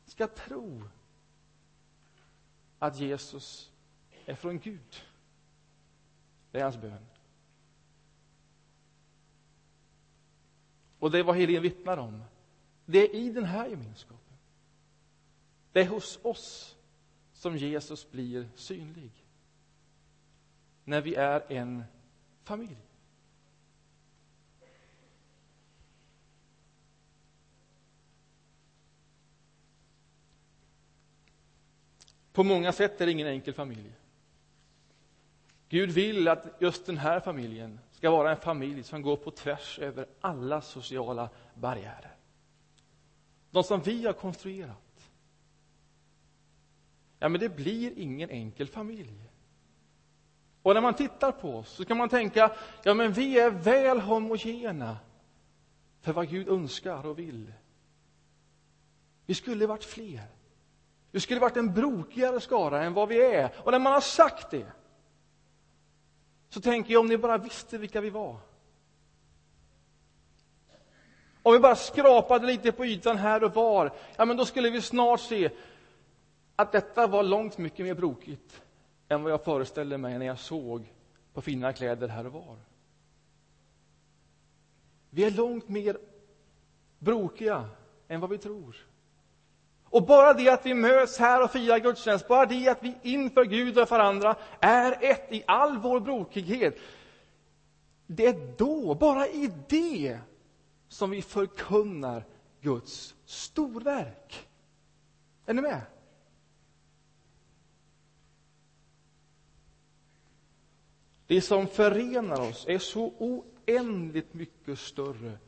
ska 0.07 0.27
tro 0.27 0.83
att 2.79 2.97
Jesus 2.97 3.71
är 4.27 4.35
från 4.35 4.59
Gud. 4.59 5.03
Det 6.51 6.59
är 6.59 6.63
hans 6.63 6.77
bön. 6.77 7.07
Och 11.05 11.11
det 11.11 11.19
är 11.19 11.23
vad 11.23 11.37
Helene 11.37 11.61
vittnar 11.61 11.97
om. 11.97 12.25
Det 12.85 12.99
är 12.99 13.15
i 13.15 13.31
den 13.31 13.45
här 13.45 13.69
gemenskapen. 13.69 14.37
Det 15.73 15.81
är 15.81 15.87
hos 15.87 16.19
oss 16.23 16.77
som 17.33 17.57
Jesus 17.57 18.11
blir 18.11 18.49
synlig. 18.55 19.11
När 20.85 21.01
vi 21.01 21.15
är 21.15 21.53
en 21.53 21.85
familj. 22.45 22.77
På 32.33 32.43
många 32.43 32.73
sätt 32.73 33.01
är 33.01 33.07
det 33.07 33.13
ingen 33.13 33.29
enkel 33.29 33.55
familj. 33.55 33.93
Gud 35.69 35.91
vill 35.91 36.29
att 36.29 36.47
just 36.61 36.87
den 36.87 36.99
här 36.99 37.21
familjen 37.21 37.81
ska 38.05 38.11
vara 38.11 38.31
en 38.31 38.41
familj 38.41 38.83
som 38.83 39.03
går 39.03 39.17
på 39.17 39.31
tvärs 39.31 39.79
över 39.79 40.07
alla 40.21 40.61
sociala 40.61 41.29
barriärer. 41.55 42.17
De 43.51 43.65
som 43.65 43.81
vi 43.81 44.07
har 44.07 44.13
konstruerat. 44.13 45.11
Ja, 47.19 47.29
men 47.29 47.41
det 47.41 47.49
blir 47.49 47.99
ingen 47.99 48.31
enkel 48.31 48.69
familj. 48.69 49.31
Och 50.63 50.75
när 50.75 50.81
man 50.81 50.95
tittar 50.95 51.33
på 51.33 51.57
oss 51.57 51.69
så 51.69 51.85
kan 51.85 51.97
man 51.97 52.09
tänka, 52.09 52.57
ja 52.83 52.95
men 52.95 53.13
vi 53.13 53.39
är 53.39 53.51
väl 53.51 54.01
homogena 54.01 54.97
för 56.01 56.13
vad 56.13 56.29
Gud 56.29 56.49
önskar 56.49 57.07
och 57.07 57.19
vill. 57.19 57.53
Vi 59.27 59.35
skulle 59.35 59.67
varit 59.67 59.85
fler. 59.85 60.27
Vi 61.11 61.21
skulle 61.21 61.41
varit 61.41 61.57
en 61.57 61.75
brokigare 61.75 62.41
skara 62.41 62.85
än 62.85 62.95
vad 62.95 63.09
vi 63.09 63.23
är. 63.23 63.53
Och 63.57 63.73
när 63.73 63.79
man 63.79 63.93
har 63.93 64.01
sagt 64.01 64.51
det, 64.51 64.73
så 66.55 66.61
tänker 66.61 66.93
jag 66.93 67.01
om 67.01 67.07
ni 67.07 67.17
bara 67.17 67.39
visste 67.39 67.79
vilka 67.79 68.01
vi 68.01 68.11
var. 68.11 68.37
Om 71.43 71.53
vi 71.53 71.59
bara 71.59 71.77
skrapade 71.77 72.47
lite 72.47 72.73
på 72.73 72.87
ytan 72.87 73.17
här 73.17 73.45
och 73.45 73.55
var, 73.55 73.93
ja 74.17 74.25
men 74.25 74.37
då 74.37 74.47
skulle 74.47 74.71
vi 74.71 74.83
snart 74.83 75.21
se 75.21 75.51
att 76.57 76.73
detta 76.73 77.07
var 77.07 77.23
långt 77.23 77.59
mycket 77.59 77.87
mer 77.87 77.95
brokigt 77.95 78.63
än 79.09 79.23
vad 79.23 79.33
jag 79.33 79.45
föreställde 79.45 79.99
mig 79.99 80.19
när 80.19 80.27
jag 80.27 80.39
såg 80.39 80.93
på 81.33 81.41
fina 81.41 81.73
kläder 81.73 82.09
här 82.09 82.27
och 82.27 82.33
var. 82.33 82.57
Vi 85.11 85.25
är 85.25 85.31
långt 85.31 85.69
mer 85.69 85.99
brokiga 86.99 87.69
än 88.09 88.21
vad 88.21 88.31
vi 88.31 88.39
tror. 88.39 88.77
Och 89.95 90.07
bara 90.07 90.33
det 90.33 90.49
att 90.49 90.67
vi 90.67 90.75
möts 90.75 91.19
här 91.19 91.43
och 91.43 91.51
firar 91.51 91.79
gudstjänst, 91.79 92.29
bara 92.29 92.47
det 92.47 92.69
att 92.69 92.83
vi 92.83 92.95
inför 93.03 93.45
Gud 93.45 93.79
och 93.79 93.91
varandra 93.91 94.37
är 94.61 94.99
ett 95.01 95.33
i 95.33 95.45
all 95.47 95.79
vår 95.79 96.01
brokighet. 96.01 96.79
Det 98.07 98.27
är 98.27 98.55
då, 98.57 98.95
bara 98.95 99.27
i 99.27 99.53
det, 99.69 100.19
som 100.89 101.11
vi 101.11 101.23
förkunnar 101.23 102.25
Guds 102.61 103.15
storverk. 103.25 104.49
Är 105.47 105.55
ni 105.55 105.63
med? 105.63 105.81
Det 111.27 111.41
som 111.41 111.67
förenar 111.67 112.41
oss 112.41 112.65
är 112.69 112.79
så 112.79 113.13
oändligt 113.19 114.35
mycket 114.35 114.79
större 114.79 115.39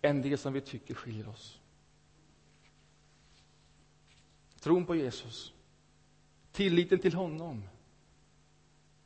än 0.00 0.22
det 0.22 0.36
som 0.36 0.52
vi 0.52 0.60
tycker 0.60 0.94
skiljer 0.94 1.28
oss. 1.28 1.61
Tron 4.62 4.86
på 4.86 4.94
Jesus, 4.96 5.52
tilliten 6.52 6.98
till 6.98 7.14
honom 7.14 7.62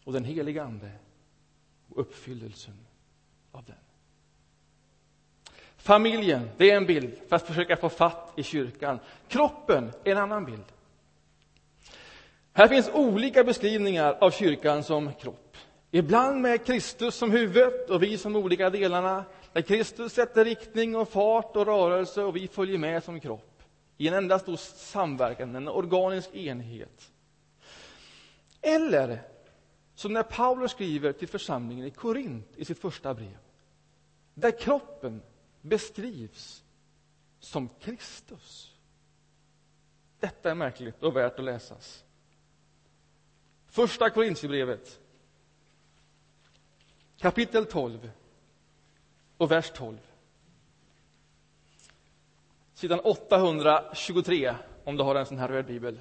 och 0.05 0.13
den 0.13 0.25
heliga 0.25 0.65
Ande 0.65 0.91
och 1.89 2.01
uppfyllelsen 2.01 2.75
av 3.53 3.65
den. 3.65 3.77
Familjen, 5.77 6.51
det 6.57 6.71
är 6.71 6.77
en 6.77 6.87
bild 6.87 7.19
för 7.29 7.37
att 7.37 7.47
försöka 7.47 7.77
få 7.77 7.89
fatt 7.89 8.33
i 8.37 8.43
kyrkan. 8.43 8.99
Kroppen 9.29 9.93
är 10.05 10.13
en 10.13 10.19
annan 10.19 10.45
bild. 10.45 10.65
Här 12.53 12.69
finns 12.69 12.91
olika 12.93 13.45
beskrivningar 13.45 14.17
av 14.21 14.31
kyrkan 14.31 14.85
som 14.85 15.13
kropp. 15.13 15.57
Ibland 15.91 16.41
med 16.41 16.67
Kristus 16.67 17.15
som 17.15 17.31
huvudet 17.31 17.91
och 17.91 18.03
vi 18.03 18.19
som 18.19 18.37
olika 18.37 18.71
delarna, 18.71 19.25
där 19.53 19.63
Kristus 19.63 20.13
sätter 20.13 20.45
riktning 20.45 20.97
och 20.97 21.09
fart 21.09 21.57
och 21.57 21.67
rörelse 21.67 22.23
och 22.23 22.37
vi 22.37 22.49
följer 22.49 22.79
med 22.79 23.05
som 23.05 23.21
kropp 23.21 23.56
i 23.97 24.09
en 24.09 24.15
enda 24.15 24.39
stor 24.39 24.57
samverkan, 24.57 25.57
en 25.57 25.69
organisk 25.69 26.35
enhet. 26.35 27.13
Eller 28.61 29.23
som 29.95 30.13
när 30.13 30.23
Paulus 30.23 30.71
skriver 30.71 31.13
till 31.13 31.29
församlingen 31.29 31.87
i 31.87 31.91
Korint 31.91 32.57
i 32.57 32.65
sitt 32.65 32.79
första 32.79 33.15
brev, 33.15 33.39
där 34.35 34.59
kroppen 34.59 35.23
beskrivs 35.61 36.65
som 37.41 37.69
Kristus. 37.81 38.75
Detta 40.21 40.51
är 40.51 40.55
märkligt 40.55 41.03
och 41.03 41.17
värt 41.17 41.39
att 41.39 41.45
läsas. 41.45 42.05
Första 43.67 44.11
Korintierbrevet, 44.11 45.01
kapitel 47.19 47.67
12 47.67 48.11
och 49.37 49.51
vers 49.51 49.71
12. 49.75 49.99
Sidan 52.77 53.01
823, 53.01 54.55
om 54.85 54.97
du 54.97 55.03
har 55.03 55.15
en 55.15 55.27
sån 55.27 55.39
här 55.39 55.49
röd 55.49 55.67
bibel. 55.67 56.01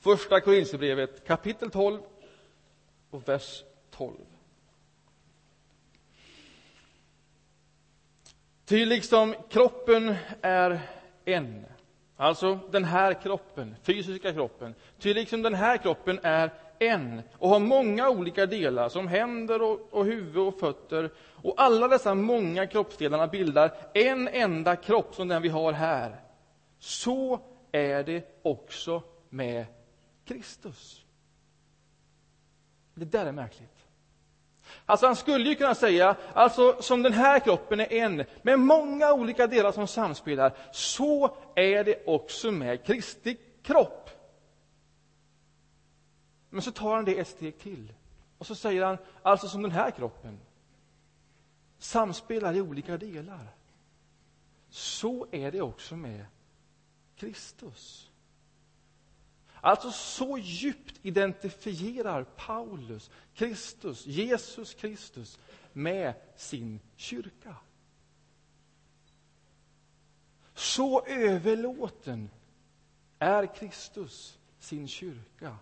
Första 0.00 0.40
Korinthierbrevet, 0.40 1.26
kapitel 1.26 1.70
12 1.70 2.00
och 3.10 3.28
vers 3.28 3.64
12. 3.90 4.16
Ty 8.64 8.84
liksom 8.84 9.34
kroppen 9.48 10.14
är 10.40 10.80
en, 11.24 11.66
alltså 12.16 12.58
den 12.70 12.84
här 12.84 13.22
kroppen, 13.22 13.76
fysiska 13.82 14.32
kroppen, 14.32 14.74
ty 14.98 15.14
liksom 15.14 15.42
den 15.42 15.54
här 15.54 15.76
kroppen 15.76 16.20
är 16.22 16.52
en 16.78 17.22
och 17.32 17.48
har 17.48 17.58
många 17.58 18.08
olika 18.08 18.46
delar 18.46 18.88
som 18.88 19.08
händer 19.08 19.62
och, 19.62 19.88
och 19.90 20.04
huvud 20.04 20.38
och 20.48 20.58
fötter 20.60 21.10
och 21.42 21.54
alla 21.56 21.88
dessa 21.88 22.14
många 22.14 22.66
kroppsdelarna 22.66 23.26
bildar 23.26 23.74
en 23.94 24.28
enda 24.28 24.76
kropp 24.76 25.14
som 25.14 25.28
den 25.28 25.42
vi 25.42 25.48
har 25.48 25.72
här. 25.72 26.20
Så 26.78 27.40
är 27.72 28.04
det 28.04 28.40
också 28.42 29.02
med 29.28 29.66
Kristus. 30.24 31.04
Det 32.94 33.04
där 33.04 33.26
är 33.26 33.32
märkligt. 33.32 33.70
Alltså 34.86 35.06
han 35.06 35.16
skulle 35.16 35.48
ju 35.48 35.54
kunna 35.54 35.74
säga, 35.74 36.16
alltså 36.32 36.82
som 36.82 37.02
den 37.02 37.12
här 37.12 37.40
kroppen 37.40 37.80
är 37.80 37.92
en, 37.92 38.24
med 38.42 38.58
många 38.58 39.12
olika 39.12 39.46
delar 39.46 39.72
som 39.72 39.86
samspelar, 39.86 40.52
så 40.72 41.36
är 41.54 41.84
det 41.84 42.06
också 42.06 42.50
med 42.50 42.84
Kristi 42.84 43.36
kropp. 43.62 44.10
Men 46.54 46.62
så 46.62 46.72
tar 46.72 46.94
han 46.94 47.04
det 47.04 47.18
ett 47.18 47.28
steg 47.28 47.58
till. 47.58 47.92
Och 48.38 48.46
så 48.46 48.54
säger 48.54 48.84
han, 48.84 48.98
alltså 49.22 49.48
som 49.48 49.62
den 49.62 49.70
här 49.70 49.90
kroppen 49.90 50.40
samspelar 51.78 52.54
i 52.54 52.60
olika 52.60 52.96
delar. 52.96 53.48
Så 54.68 55.26
är 55.30 55.52
det 55.52 55.60
också 55.60 55.96
med 55.96 56.26
Kristus. 57.16 58.10
Alltså 59.54 59.90
så 59.90 60.38
djupt 60.38 61.00
identifierar 61.02 62.24
Paulus 62.24 63.10
Kristus, 63.34 64.06
Jesus 64.06 64.74
Kristus, 64.74 65.38
med 65.72 66.14
sin 66.36 66.80
kyrka. 66.96 67.56
Så 70.54 71.06
överlåten 71.06 72.30
är 73.18 73.54
Kristus 73.54 74.38
sin 74.58 74.88
kyrka. 74.88 75.58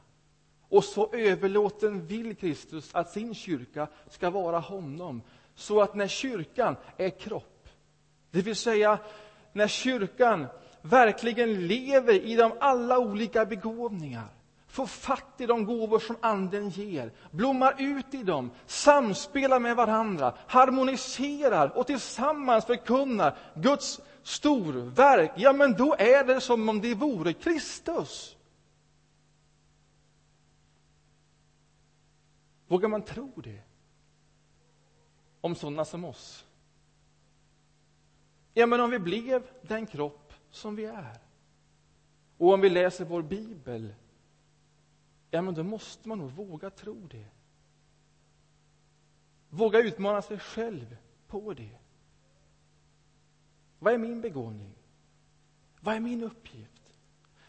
Och 0.73 0.85
så 0.85 1.09
överlåten 1.13 2.07
vill 2.07 2.37
Kristus 2.37 2.91
att 2.93 3.11
sin 3.11 3.35
kyrka 3.35 3.89
ska 4.11 4.31
vara 4.31 4.59
honom. 4.59 5.23
Så 5.55 5.81
att 5.81 5.95
när 5.95 6.09
kyrkan 6.09 6.77
är 6.97 7.11
kropp, 7.11 7.69
det 8.31 8.43
vill 8.43 8.57
säga 8.57 8.99
när 9.53 9.69
kyrkan 9.69 10.47
verkligen 10.83 11.67
lever 11.67 12.13
i 12.13 12.37
de 12.37 12.53
alla 12.61 12.99
olika 12.99 13.47
begåvningar, 13.47 14.27
får 14.69 14.87
fatt 14.87 15.35
i 15.39 15.47
de 15.47 15.65
gåvor 15.65 15.99
som 15.99 16.17
Anden 16.21 16.69
ger, 16.69 17.13
blommar 17.31 17.75
ut 17.79 18.15
i 18.15 18.23
dem, 18.23 18.51
samspelar 18.67 19.59
med 19.61 19.77
varandra, 19.77 20.35
harmoniserar 20.47 21.79
och 21.79 21.87
tillsammans 21.87 22.65
förkunnar 22.65 23.37
Guds 23.55 24.01
storverk, 24.23 25.33
ja, 25.37 25.53
men 25.53 25.73
då 25.73 25.95
är 25.99 26.25
det 26.25 26.41
som 26.41 26.69
om 26.69 26.81
det 26.81 26.95
vore 26.95 27.33
Kristus. 27.33 28.37
Vågar 32.73 32.89
man 32.89 33.03
tro 33.03 33.33
det? 33.37 33.63
Om 35.41 35.55
sådana 35.55 35.85
som 35.85 36.05
oss? 36.05 36.47
Ja, 38.55 38.67
men 38.67 38.81
om 38.81 38.91
vi 38.91 38.99
blev 38.99 39.51
den 39.63 39.87
kropp 39.87 40.33
som 40.51 40.77
vi 40.77 40.85
är 40.85 41.19
och 42.39 42.53
om 42.53 42.61
vi 42.61 42.71
läser 42.71 43.05
vår 43.05 43.23
bibel, 43.23 43.95
ja, 45.31 45.43
men 45.43 45.55
då 45.55 45.63
måste 45.63 46.09
man 46.09 46.19
nog 46.19 46.31
våga 46.31 46.71
tro 46.71 47.07
det. 47.07 47.27
Våga 49.49 49.79
utmana 49.79 50.23
sig 50.23 50.39
själv 50.39 50.97
på 51.27 51.55
det. 51.55 51.79
Vad 53.79 53.95
är 53.95 53.99
min 53.99 54.21
begåvning? 54.21 54.75
Vad 55.81 55.95
är 55.95 56.01
min 56.01 56.23
uppgift? 56.23 56.99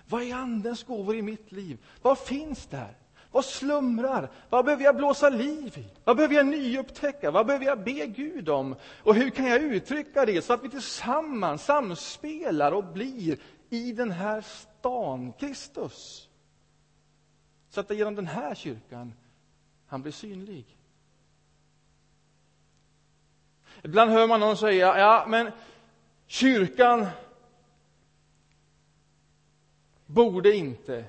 Vad 0.07 0.23
är 0.23 0.35
Andens 0.35 0.83
gåvor 0.83 1.15
i 1.15 1.21
mitt 1.21 1.51
liv? 1.51 1.85
Vad 2.01 2.19
finns 2.19 2.67
där? 2.67 3.02
Vad 3.33 3.45
slumrar? 3.45 4.29
Vad 4.49 4.65
behöver 4.65 4.83
jag 4.83 4.95
blåsa 4.95 5.29
liv 5.29 5.77
i? 5.77 5.85
Vad 6.03 6.15
behöver 6.15 6.35
jag 6.35 6.45
nyupptäcka? 6.45 7.31
Vad 7.31 7.45
behöver 7.45 7.65
jag 7.65 7.83
be 7.83 8.07
Gud 8.07 8.49
om? 8.49 8.75
Och 9.03 9.15
hur 9.15 9.29
kan 9.29 9.45
jag 9.45 9.61
uttrycka 9.61 10.25
det 10.25 10.41
så 10.41 10.53
att 10.53 10.63
vi 10.63 10.69
tillsammans 10.69 11.65
samspelar 11.65 12.71
och 12.71 12.83
blir 12.83 13.37
i 13.69 13.91
den 13.91 14.11
här 14.11 14.41
stan 14.41 15.33
Kristus? 15.33 16.29
Så 17.69 17.79
att 17.79 17.87
det 17.87 17.95
genom 17.95 18.15
den 18.15 18.27
här 18.27 18.55
kyrkan 18.55 19.13
han 19.87 20.01
blir 20.01 20.11
synlig. 20.11 20.77
Ibland 23.83 24.11
hör 24.11 24.27
man 24.27 24.39
någon 24.39 24.57
säga, 24.57 24.99
ja 24.99 25.25
men 25.27 25.51
kyrkan 26.27 27.07
borde 30.05 30.55
inte 30.55 31.05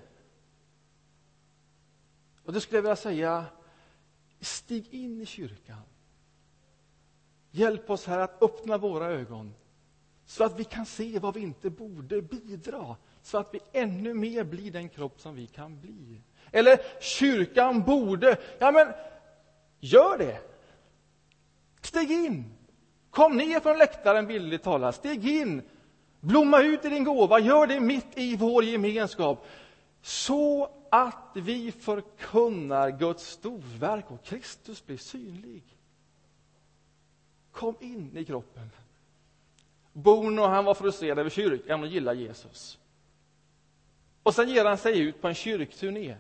och 2.44 2.52
då 2.52 2.61
skulle 2.61 2.78
jag 2.78 2.83
vilja 2.83 2.96
säga, 2.96 3.44
stig 4.40 4.94
in 4.94 5.20
i 5.20 5.26
kyrkan. 5.26 5.83
Hjälp 7.50 7.90
oss 7.90 8.07
här 8.07 8.18
att 8.18 8.42
öppna 8.42 8.78
våra 8.78 9.07
ögon 9.07 9.54
så 10.26 10.44
att 10.44 10.59
vi 10.59 10.64
kan 10.64 10.87
se 10.87 11.18
vad 11.18 11.35
vi 11.35 11.40
inte 11.40 11.70
borde 11.70 12.22
bidra, 12.22 12.96
så 13.22 13.38
att 13.38 13.54
vi 13.54 13.61
ännu 13.72 14.14
mer 14.14 14.44
blir 14.44 14.70
den 14.70 14.88
kropp 14.88 15.20
som 15.20 15.35
vi 15.35 15.46
kan 15.46 15.80
bli. 15.80 16.20
Eller 16.52 16.78
kyrkan 17.00 17.83
borde, 17.83 18.37
ja 18.59 18.72
men 18.72 18.92
gör 19.80 20.18
det! 20.18 20.40
Stig 21.83 22.11
in! 22.11 22.54
Kom 23.11 23.37
ner 23.37 23.61
från 23.61 23.78
läktaren 23.78 24.26
bildligt 24.26 24.64
talat, 24.64 24.94
stig 24.94 25.28
in! 25.28 25.62
Blomma 26.20 26.62
ut 26.62 26.85
i 26.85 26.88
din 26.88 27.04
gåva, 27.04 27.38
gör 27.38 27.66
det 27.66 27.80
mitt 27.80 28.18
i 28.18 28.37
vår 28.37 28.64
gemenskap. 28.64 29.46
Så 30.05 30.71
att 30.90 31.31
vi 31.35 31.73
förkunnar 31.73 32.90
Guds 32.90 33.27
storverk 33.27 34.11
och 34.11 34.25
Kristus 34.25 34.87
blir 34.87 34.97
synlig. 34.97 35.62
Kom 37.51 37.77
in 37.81 38.17
i 38.17 38.25
kroppen. 38.25 38.71
Bono 39.93 40.43
han 40.43 40.64
var 40.64 40.75
frustrerad 40.75 41.19
över 41.19 41.31
kyrkan 41.31 41.81
och 41.81 41.87
gillar 41.87 42.14
Jesus. 42.14 42.79
Och 44.23 44.35
sen 44.35 44.49
ger 44.49 44.64
han 44.64 44.79
sig 44.79 45.01
ut 45.01 45.21
på 45.21 45.29
en 45.29 45.35
kyrkturné. 45.35 46.17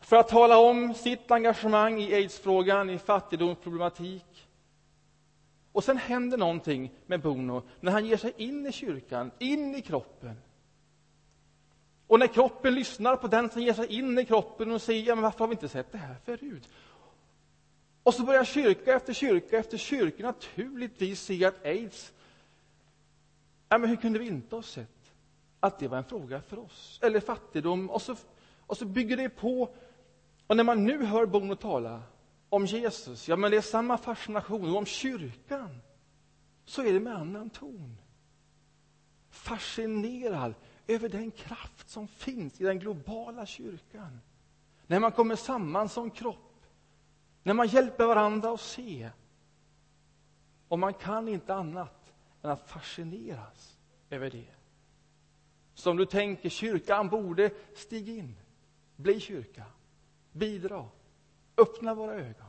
För 0.00 0.16
att 0.16 0.28
tala 0.28 0.58
om 0.58 0.94
sitt 0.94 1.30
engagemang 1.30 2.00
i 2.00 2.14
aidsfrågan, 2.14 2.90
i 2.90 2.98
fattigdomsproblematik. 2.98 4.48
Och 5.72 5.84
sen 5.84 5.96
händer 5.96 6.38
någonting 6.38 6.92
med 7.06 7.20
Bono 7.20 7.62
när 7.80 7.92
han 7.92 8.06
ger 8.06 8.16
sig 8.16 8.32
in 8.36 8.66
i 8.66 8.72
kyrkan, 8.72 9.30
in 9.38 9.74
i 9.74 9.82
kroppen. 9.82 10.36
Och 12.12 12.18
när 12.18 12.26
kroppen 12.26 12.74
lyssnar 12.74 13.16
på 13.16 13.26
den 13.26 13.50
som 13.50 13.62
ger 13.62 13.72
sig 13.72 13.86
in 13.86 14.18
i 14.18 14.24
kroppen 14.24 14.70
och 14.70 14.82
säger, 14.82 15.02
ja, 15.02 15.14
men 15.14 15.22
varför 15.22 15.38
har 15.38 15.46
vi 15.46 15.52
inte 15.52 15.68
sett 15.68 15.92
det 15.92 15.98
här 15.98 16.16
förut? 16.24 16.68
Och 18.02 18.14
så 18.14 18.22
börjar 18.22 18.44
kyrka 18.44 18.94
efter 18.94 19.12
kyrka 19.12 19.58
efter 19.58 19.78
kyrka 19.78 20.22
naturligtvis 20.22 21.20
se 21.20 21.44
att 21.44 21.64
aids, 21.64 22.12
ja, 23.68 23.78
men 23.78 23.90
hur 23.90 23.96
kunde 23.96 24.18
vi 24.18 24.26
inte 24.26 24.56
ha 24.56 24.62
sett 24.62 25.12
att 25.60 25.78
det 25.78 25.88
var 25.88 25.98
en 25.98 26.04
fråga 26.04 26.42
för 26.42 26.58
oss? 26.58 27.00
Eller 27.02 27.20
fattigdom, 27.20 27.90
och 27.90 28.02
så, 28.02 28.16
och 28.66 28.76
så 28.76 28.84
bygger 28.84 29.16
det 29.16 29.28
på. 29.28 29.68
Och 30.46 30.56
när 30.56 30.64
man 30.64 30.84
nu 30.84 31.04
hör 31.04 31.26
Bono 31.26 31.54
tala 31.54 32.02
om 32.48 32.66
Jesus, 32.66 33.28
ja 33.28 33.36
men 33.36 33.50
det 33.50 33.56
är 33.56 33.60
samma 33.60 33.98
fascination, 33.98 34.70
och 34.70 34.76
om 34.76 34.86
kyrkan, 34.86 35.78
så 36.64 36.82
är 36.82 36.92
det 36.92 37.00
med 37.00 37.16
annan 37.16 37.50
ton. 37.50 37.96
Fascinerad 39.30 40.54
över 40.94 41.08
den 41.08 41.30
kraft 41.30 41.90
som 41.90 42.08
finns 42.08 42.60
i 42.60 42.64
den 42.64 42.78
globala 42.78 43.46
kyrkan. 43.46 44.20
När 44.86 45.00
man 45.00 45.12
kommer 45.12 45.36
samman 45.36 45.88
som 45.88 46.10
kropp, 46.10 46.66
när 47.42 47.54
man 47.54 47.68
hjälper 47.68 48.06
varandra 48.06 48.50
att 48.50 48.60
se. 48.60 49.10
Och 50.68 50.78
man 50.78 50.94
kan 50.94 51.28
inte 51.28 51.54
annat 51.54 52.12
än 52.42 52.50
att 52.50 52.68
fascineras 52.68 53.78
över 54.10 54.30
det. 54.30 54.54
Så 55.74 55.90
om 55.90 55.96
du 55.96 56.06
tänker 56.06 56.48
kyrkan 56.48 57.08
borde 57.08 57.50
stiga 57.74 58.12
in, 58.12 58.36
bli 58.96 59.20
kyrka, 59.20 59.64
bidra, 60.32 60.88
öppna 61.56 61.94
våra 61.94 62.14
ögon. 62.14 62.46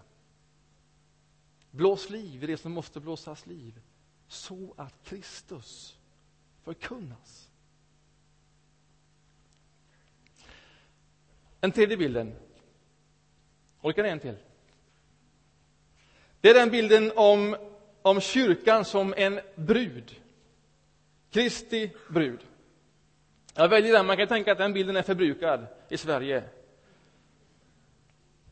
Blås 1.72 2.10
liv 2.10 2.44
i 2.44 2.48
det 2.48 2.58
som 2.58 2.72
måste 2.72 3.00
blåsas 3.00 3.46
liv, 3.46 3.82
så 4.28 4.74
att 4.78 5.04
Kristus 5.04 5.98
förkunnas. 6.64 7.43
Den 11.64 11.72
tredje 11.72 11.98
bilden. 11.98 12.36
Orkar 13.82 14.04
ni 14.04 14.10
en 14.10 14.20
till? 14.20 14.36
Det 16.42 16.50
är 16.50 16.54
den 16.54 16.70
bilden 16.70 17.12
om, 17.16 17.56
om 18.02 18.22
kyrkan 18.22 18.86
som 18.86 19.14
en 19.18 19.40
brud. 19.56 20.22
Kristi 21.32 21.92
brud. 22.10 22.40
Jag 23.56 23.70
väljer 23.70 23.94
den, 23.94 24.06
man 24.06 24.18
kan 24.18 24.28
tänka 24.28 24.52
att 24.52 24.58
den 24.58 24.74
bilden 24.74 24.96
är 24.96 25.02
förbrukad 25.02 25.66
i 25.90 25.98
Sverige. 25.98 26.44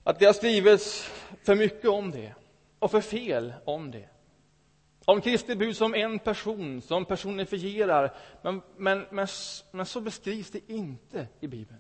Att 0.04 0.20
det 0.20 0.26
har 0.26 0.34
skrivits 0.34 1.12
för 1.44 1.56
mycket 1.56 1.90
om 1.90 2.12
det, 2.12 2.34
och 2.80 2.92
för 2.92 3.02
fel 3.02 3.54
om 3.66 3.92
det. 3.92 4.10
Om 5.06 5.22
Kristi 5.22 5.56
brud 5.56 5.78
som 5.78 5.96
en 5.96 6.20
person, 6.20 6.82
som 6.82 7.06
personifierar, 7.06 8.16
men, 8.42 8.62
men, 8.78 9.06
men, 9.12 9.28
men 9.72 9.86
så 9.86 10.02
beskrivs 10.02 10.52
det 10.52 10.72
inte 10.72 11.28
i 11.40 11.48
Bibeln. 11.48 11.80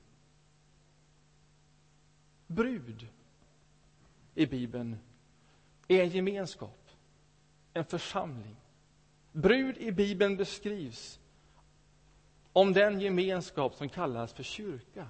Brud 2.51 3.07
i 4.35 4.45
Bibeln 4.45 4.99
är 5.87 6.03
en 6.03 6.09
gemenskap, 6.09 6.89
en 7.73 7.85
församling. 7.85 8.55
Brud 9.31 9.77
i 9.77 9.91
Bibeln 9.91 10.37
beskrivs 10.37 11.19
om 12.53 12.73
den 12.73 13.01
gemenskap 13.01 13.75
som 13.75 13.89
kallas 13.89 14.33
för 14.33 14.43
kyrka. 14.43 15.07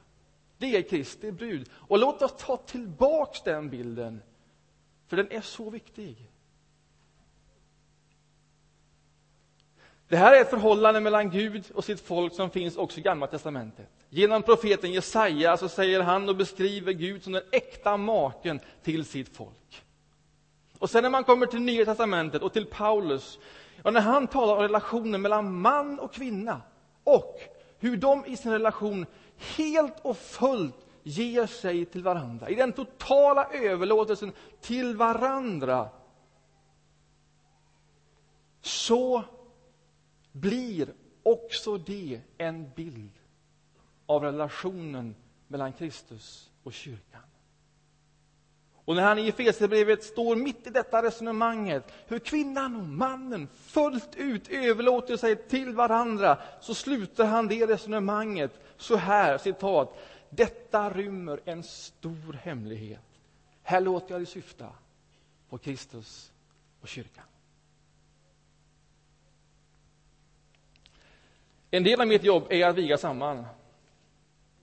Det 0.58 0.77
är 0.77 0.82
Kristi 0.82 1.32
brud. 1.32 1.69
Och 1.73 1.99
låt 1.99 2.21
oss 2.21 2.36
ta 2.38 2.58
tillbaks 2.58 3.41
den 3.41 3.69
bilden, 3.69 4.21
för 5.08 5.17
den 5.17 5.32
är 5.32 5.41
så 5.41 5.69
viktig. 5.69 6.32
Det 10.08 10.17
här 10.17 10.36
är 10.36 10.41
ett 10.41 10.49
förhållande 10.49 10.99
mellan 10.99 11.30
Gud 11.30 11.71
och 11.71 11.84
sitt 11.84 11.99
folk 11.99 12.34
som 12.34 12.49
finns 12.49 12.77
också 12.77 12.99
i 12.99 13.04
Gamla 13.04 13.27
testamentet. 13.27 14.01
Genom 14.13 14.43
profeten 14.43 14.91
Jesaja 14.91 15.58
så 15.58 15.69
säger 15.69 16.02
han 16.02 16.30
och 16.30 16.36
beskriver 16.36 16.93
Gud 16.93 17.24
som 17.24 17.34
den 17.34 17.43
äkta 17.52 17.97
maken 17.97 18.60
till 18.84 19.06
sitt 19.06 19.38
folk. 19.38 19.84
Och 20.80 20.89
sen 20.89 21.04
när 21.04 21.10
man 21.10 21.24
kommer 21.24 21.45
till 21.45 21.62
Nya 21.62 21.86
testamentet 21.86 22.41
och 22.41 22.54
till 22.54 22.65
Paulus, 22.65 23.39
och 23.84 23.93
när 23.93 24.02
han 24.02 24.28
talar 24.28 24.56
om 24.56 24.62
relationen 24.62 25.21
mellan 25.21 25.62
man 25.62 26.00
och 26.00 26.13
kvinna 26.13 26.62
och 27.04 27.39
hur 27.80 27.97
de 27.97 28.26
i 28.26 28.38
sin 28.38 28.52
relation 28.52 29.06
helt 29.58 29.95
och 30.02 30.17
fullt 30.17 30.88
ger 31.04 31.45
sig 31.45 31.86
till 31.86 32.04
varandra, 32.04 32.50
i 32.50 32.56
den 32.56 32.74
totala 32.74 33.47
överlåtelsen 33.54 34.32
till 34.62 34.95
varandra, 34.95 35.89
så 38.62 39.24
blir 40.32 40.93
också 41.24 41.78
det 41.78 42.21
en 42.38 42.71
bild 42.76 43.20
av 44.12 44.24
relationen 44.24 45.15
mellan 45.47 45.74
Kristus 45.74 46.50
och 46.63 46.74
kyrkan. 46.74 47.21
Och 48.86 48.95
när 48.95 49.04
han 49.04 49.19
i 49.19 49.28
Efesierbrevet 49.28 50.04
står 50.04 50.36
mitt 50.36 50.67
i 50.67 50.69
detta 50.69 51.04
resonemanget, 51.04 51.93
hur 52.08 52.19
kvinnan 52.19 52.76
och 52.76 52.88
mannen 52.88 53.47
fullt 53.65 54.15
ut 54.15 54.50
överlåter 54.50 55.17
sig 55.17 55.36
till 55.36 55.76
varandra, 55.76 56.38
så 56.62 56.74
slutar 56.74 57.26
han 57.26 57.47
det 57.47 57.67
resonemanget 57.67 58.52
så 58.78 58.95
här, 58.95 59.38
citat, 59.38 59.97
detta 60.30 60.89
rymmer 60.89 61.39
en 61.45 61.63
stor 61.63 62.34
hemlighet. 62.34 63.00
Här 63.63 63.82
låter 63.82 64.12
jag 64.12 64.19
dig 64.19 64.26
syfta 64.26 64.69
på 65.50 65.58
Kristus 65.58 66.32
och 66.82 66.88
kyrkan. 66.88 67.26
En 71.71 71.84
del 71.84 72.02
av 72.02 72.08
mitt 72.08 72.24
jobb 72.24 72.43
är 72.50 72.67
att 72.67 72.76
viga 72.76 72.97
samman. 72.97 73.45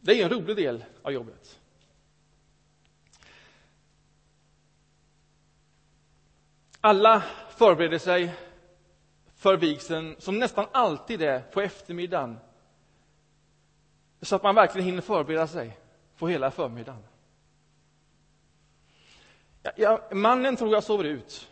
Det 0.01 0.13
är 0.13 0.25
en 0.25 0.31
rolig 0.31 0.57
del 0.57 0.85
av 1.03 1.13
jobbet. 1.13 1.61
Alla 6.81 7.23
förbereder 7.51 7.99
sig 7.99 8.35
för 9.35 9.57
vigseln, 9.57 10.17
som 10.19 10.39
nästan 10.39 10.67
alltid 10.73 11.23
är 11.23 11.41
på 11.41 11.61
eftermiddagen. 11.61 12.39
Så 14.21 14.37
att 14.37 14.43
man 14.43 14.55
verkligen 14.55 14.87
hinner 14.87 15.03
förbereda 15.03 15.47
sig 15.47 15.79
på 16.19 16.29
hela 16.29 16.51
förmiddagen. 16.51 17.03
Ja, 19.63 19.73
ja, 19.77 20.09
mannen 20.13 20.57
tror 20.57 20.73
jag 20.73 20.85
sover 20.85 21.05
ut. 21.05 21.49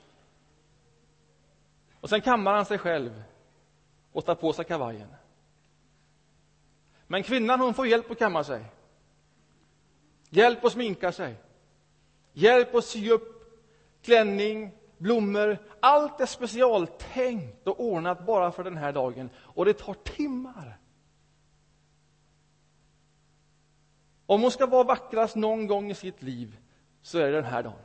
Och 2.00 2.08
sen 2.08 2.20
kammar 2.20 2.54
han 2.54 2.64
sig 2.64 2.78
själv 2.78 3.22
och 4.12 4.24
tar 4.24 4.34
på 4.34 4.52
sig 4.52 4.64
kavajen. 4.64 5.08
Men 7.06 7.22
kvinnan 7.22 7.60
hon 7.60 7.74
får 7.74 7.86
hjälp 7.86 8.10
att 8.10 8.18
kamma 8.18 8.44
sig. 8.44 8.64
Hjälp 10.30 10.64
att 10.64 10.72
sminka 10.72 11.12
sig. 11.12 11.34
Hjälp 12.32 12.74
att 12.74 12.84
sy 12.84 13.10
upp 13.10 13.36
klänning, 14.02 14.72
blommor. 14.98 15.58
Allt 15.80 16.20
är 16.20 16.26
specialtänkt 16.26 17.66
och 17.66 17.80
ordnat 17.80 18.26
bara 18.26 18.52
för 18.52 18.64
den 18.64 18.76
här 18.76 18.92
dagen. 18.92 19.30
Och 19.36 19.64
det 19.64 19.72
tar 19.72 19.94
timmar. 19.94 20.78
Om 24.26 24.42
hon 24.42 24.50
ska 24.50 24.66
vara 24.66 24.84
vackrast 24.84 25.36
någon 25.36 25.66
gång 25.66 25.90
i 25.90 25.94
sitt 25.94 26.22
liv 26.22 26.56
så 27.02 27.18
är 27.18 27.26
det 27.26 27.32
den 27.32 27.44
här 27.44 27.62
dagen. 27.62 27.78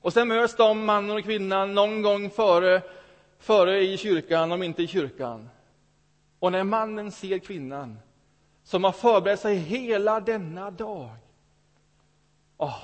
Och 0.00 0.12
sen 0.12 0.28
möts 0.28 0.56
de, 0.56 0.84
mannen 0.84 1.16
och 1.16 1.24
kvinnan, 1.24 1.74
någon 1.74 2.02
gång 2.02 2.30
före, 2.30 2.82
före 3.38 3.80
i 3.80 3.96
kyrkan, 3.96 4.52
om 4.52 4.62
inte 4.62 4.82
i 4.82 4.86
kyrkan. 4.86 5.48
Och 6.38 6.52
när 6.52 6.64
mannen 6.64 7.12
ser 7.12 7.38
kvinnan 7.38 7.98
som 8.62 8.84
har 8.84 8.92
förberett 8.92 9.40
sig 9.40 9.56
hela 9.56 10.20
denna 10.20 10.70
dag, 10.70 11.10
oh, 12.56 12.82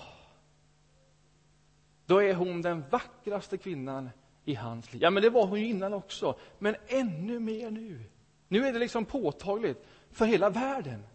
då 2.06 2.22
är 2.22 2.34
hon 2.34 2.62
den 2.62 2.84
vackraste 2.90 3.56
kvinnan 3.56 4.10
i 4.44 4.54
hans 4.54 4.92
liv. 4.92 5.02
Ja, 5.02 5.10
men 5.10 5.22
det 5.22 5.30
var 5.30 5.46
hon 5.46 5.60
ju 5.60 5.66
innan 5.66 5.94
också, 5.94 6.38
men 6.58 6.76
ännu 6.86 7.40
mer 7.40 7.70
nu. 7.70 8.04
Nu 8.48 8.66
är 8.66 8.72
det 8.72 8.78
liksom 8.78 9.04
påtagligt 9.04 9.86
för 10.10 10.24
hela 10.24 10.50
världen 10.50 11.06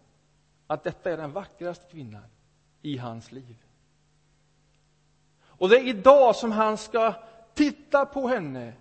att 0.66 0.84
detta 0.84 1.10
är 1.10 1.16
den 1.16 1.32
vackraste 1.32 1.84
kvinnan 1.90 2.24
i 2.82 2.96
hans 2.96 3.32
liv. 3.32 3.56
Och 5.42 5.68
det 5.68 5.76
är 5.76 5.86
idag 5.86 6.36
som 6.36 6.52
han 6.52 6.78
ska 6.78 7.14
titta 7.54 8.06
på 8.06 8.28
henne. 8.28 8.72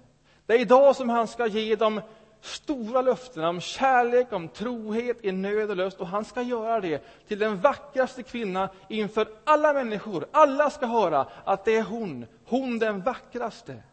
Det 0.46 0.54
är 0.54 0.60
idag 0.60 0.96
som 0.96 1.10
han 1.10 1.28
ska 1.28 1.48
ge 1.48 1.76
dem 1.76 2.02
stora 2.42 3.02
löften 3.02 3.44
om 3.44 3.62
kärlek, 3.62 4.34
om 4.34 4.50
trohet 4.50 5.26
i 5.26 5.32
nöd 5.32 5.70
och 5.70 5.76
lust. 5.76 6.00
Och 6.00 6.08
han 6.08 6.26
ska 6.26 6.42
göra 6.42 6.82
det 6.82 7.04
till 7.28 7.40
den 7.40 7.62
vackraste 7.62 8.24
kvinnan 8.24 8.70
inför 8.90 9.28
alla 9.44 9.74
människor. 9.74 10.26
Alla 10.32 10.70
ska 10.70 10.86
höra 10.86 11.28
att 11.44 11.66
det 11.66 11.76
är 11.76 11.84
hon, 11.84 12.26
hon 12.46 12.80
den 12.80 13.02
vackraste. 13.02 13.84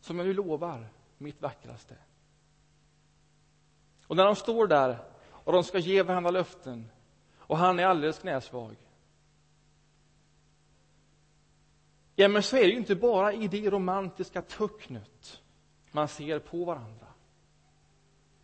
Som 0.00 0.18
jag 0.18 0.26
nu 0.26 0.34
lovar, 0.34 0.88
mitt 1.18 1.42
vackraste. 1.42 1.96
Och 4.06 4.16
när 4.16 4.24
de 4.24 4.36
står 4.36 4.66
där 4.66 4.98
och 5.30 5.52
de 5.52 5.64
ska 5.64 5.78
ge 5.78 6.02
varandra 6.02 6.30
löften 6.30 6.90
och 7.38 7.58
han 7.58 7.78
är 7.78 7.86
alldeles 7.86 8.18
knäsvag. 8.18 8.76
Ja, 12.14 12.28
men 12.28 12.42
så 12.42 12.56
är 12.56 12.60
det 12.60 12.68
ju 12.70 12.76
inte 12.76 12.96
bara 12.96 13.32
i 13.32 13.48
det 13.48 13.70
romantiska 13.70 14.42
tucknet 14.42 15.42
man 15.96 16.08
ser 16.08 16.38
på 16.38 16.64
varandra. 16.64 17.06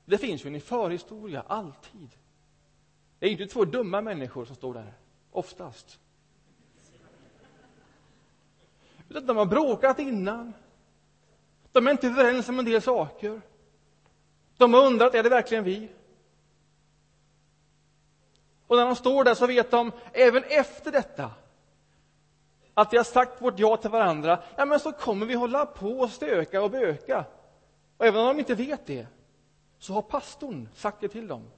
Det 0.05 0.19
finns 0.19 0.45
ju 0.45 0.55
en 0.55 0.61
förhistoria, 0.61 1.45
alltid. 1.47 2.11
Det 3.19 3.27
är 3.27 3.31
inte 3.31 3.47
två 3.47 3.65
dumma 3.65 4.01
människor 4.01 4.45
som 4.45 4.57
står 4.57 4.75
där, 4.75 4.93
oftast. 5.31 5.99
Utan 9.09 9.27
de 9.27 9.37
har 9.37 9.47
bråkat 9.47 9.99
innan. 9.99 10.53
De 11.73 11.87
är 11.87 11.91
inte 11.91 12.07
överens 12.07 12.49
om 12.49 12.59
en 12.59 12.65
del 12.65 12.83
saker. 12.83 13.41
De 14.57 14.75
har 14.75 14.87
undrat, 14.87 15.15
är 15.15 15.23
det 15.23 15.29
verkligen 15.29 15.65
vi? 15.65 15.89
Och 18.67 18.77
när 18.77 18.87
de 18.87 18.97
står 18.97 19.25
där 19.25 19.35
så 19.35 19.47
vet 19.47 19.71
de, 19.71 19.93
även 20.13 20.45
efter 20.45 20.93
detta, 20.93 21.31
att 22.75 22.93
vi 22.93 22.97
har 22.97 23.05
sagt 23.05 23.43
vårt 23.43 23.59
ja 23.59 23.77
till 23.77 23.91
varandra, 23.91 24.43
ja 24.57 24.65
men 24.65 24.81
så 24.81 24.93
kommer 24.93 25.27
vi 25.27 25.35
hålla 25.35 25.67
på 25.67 25.89
och 25.89 26.11
stöka 26.11 26.63
och 26.63 26.71
böka. 26.71 27.25
Och 28.03 28.09
även 28.09 28.21
om 28.21 28.27
de 28.27 28.39
inte 28.39 28.55
vet 28.55 28.87
det, 28.87 29.07
så 29.79 29.93
har 29.95 30.03
pastorn 30.03 30.69
sagt 30.75 31.01
det 31.01 31.09
till 31.09 31.27
dem. 31.27 31.51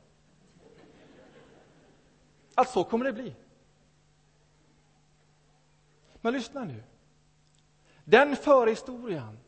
Att 2.54 2.70
så 2.70 2.84
kommer 2.84 3.04
det 3.04 3.12
bli. 3.12 3.34
Men 6.20 6.32
lyssna 6.32 6.64
nu. 6.64 6.82
Den 8.04 8.36
förhistorien 8.36 9.38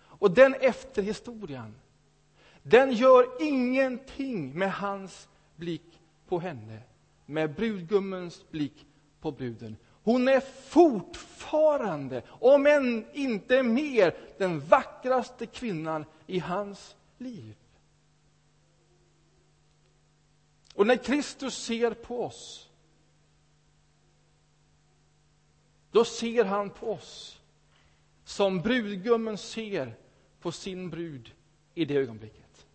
och 0.00 0.30
den 0.30 0.54
efterhistorien, 0.54 1.74
den 2.62 2.92
gör 2.92 3.42
ingenting 3.42 4.58
med 4.58 4.72
hans 4.72 5.28
blick 5.56 6.00
på 6.28 6.38
henne, 6.38 6.82
med 7.26 7.54
brudgummens 7.54 8.50
blick 8.50 8.86
på 9.20 9.30
bruden. 9.30 9.76
Hon 10.04 10.28
är 10.28 10.40
fortfarande, 10.40 12.22
om 12.28 12.66
än 12.66 13.06
inte 13.12 13.62
mer, 13.62 14.16
den 14.38 14.60
vackraste 14.60 15.46
kvinnan 15.46 16.04
i 16.32 16.38
hans 16.38 16.96
liv. 17.18 17.56
Och 20.74 20.86
när 20.86 20.96
Kristus 20.96 21.64
ser 21.64 21.94
på 21.94 22.24
oss, 22.24 22.70
då 25.90 26.04
ser 26.04 26.44
han 26.44 26.70
på 26.70 26.92
oss 26.92 27.40
som 28.24 28.60
brudgummen 28.60 29.38
ser 29.38 29.96
på 30.40 30.52
sin 30.52 30.90
brud 30.90 31.34
i 31.74 31.84
det 31.84 31.96
ögonblicket. 31.96 32.66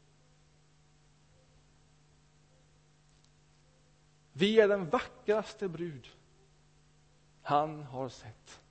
Vi 4.33 4.59
är 4.59 4.67
den 4.67 4.89
vackraste 4.89 5.67
brud 5.67 6.07
han 7.41 7.83
har 7.83 8.09
sett. 8.09 8.61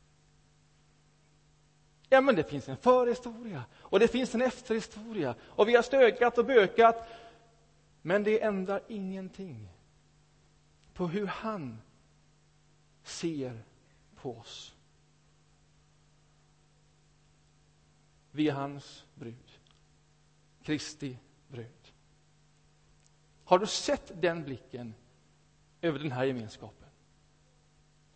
Ja, 2.17 2.21
men 2.21 2.37
det 2.37 2.45
finns 2.45 2.69
en 2.69 2.77
förhistoria 2.77 3.65
och 3.75 4.01
det 4.01 4.09
finns 4.09 4.35
en 4.35 4.43
efterhistoria 4.43 5.35
och 5.43 5.69
vi 5.69 5.75
har 5.75 5.83
stökat 5.83 6.39
och 6.39 6.45
bökat. 6.45 7.09
Men 8.03 8.23
det 8.23 8.43
ändrar 8.43 8.83
ingenting 8.89 9.69
på 10.95 11.07
hur 11.07 11.27
han 11.27 11.83
ser 13.03 13.65
på 14.15 14.37
oss. 14.37 14.75
Vi 18.31 18.49
är 18.49 18.53
hans 18.53 19.05
brud. 19.15 19.59
Kristi 20.63 21.19
brud. 21.49 21.93
Har 23.45 23.59
du 23.59 23.67
sett 23.67 24.13
den 24.23 24.45
blicken 24.45 24.95
över 25.81 25.99
den 25.99 26.13
här 26.13 26.25
gemenskapen? 26.25 26.89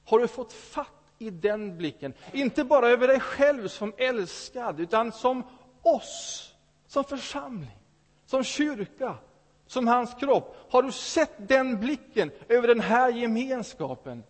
Har 0.05 0.19
du 0.19 0.29
fått 0.29 0.53
fatt 0.53 1.00
i 1.21 1.31
den 1.31 1.77
blicken. 1.77 2.15
Inte 2.33 2.65
bara 2.65 2.89
över 2.89 3.09
dig 3.09 3.21
själv 3.21 3.69
som 3.69 3.93
älskad, 3.97 4.81
utan 4.81 5.13
som 5.13 5.43
oss, 5.83 6.55
som 6.87 7.05
församling, 7.05 7.79
som 8.27 8.45
kyrka, 8.45 9.19
som 9.67 9.89
hans 9.89 10.15
kropp. 10.15 10.57
Har 10.71 10.83
du 10.83 10.93
sett 10.93 11.49
den 11.49 11.81
blicken 11.81 12.31
över 12.49 12.69
den 12.69 12.81
här 12.81 13.13
gemenskapen? 13.13 14.23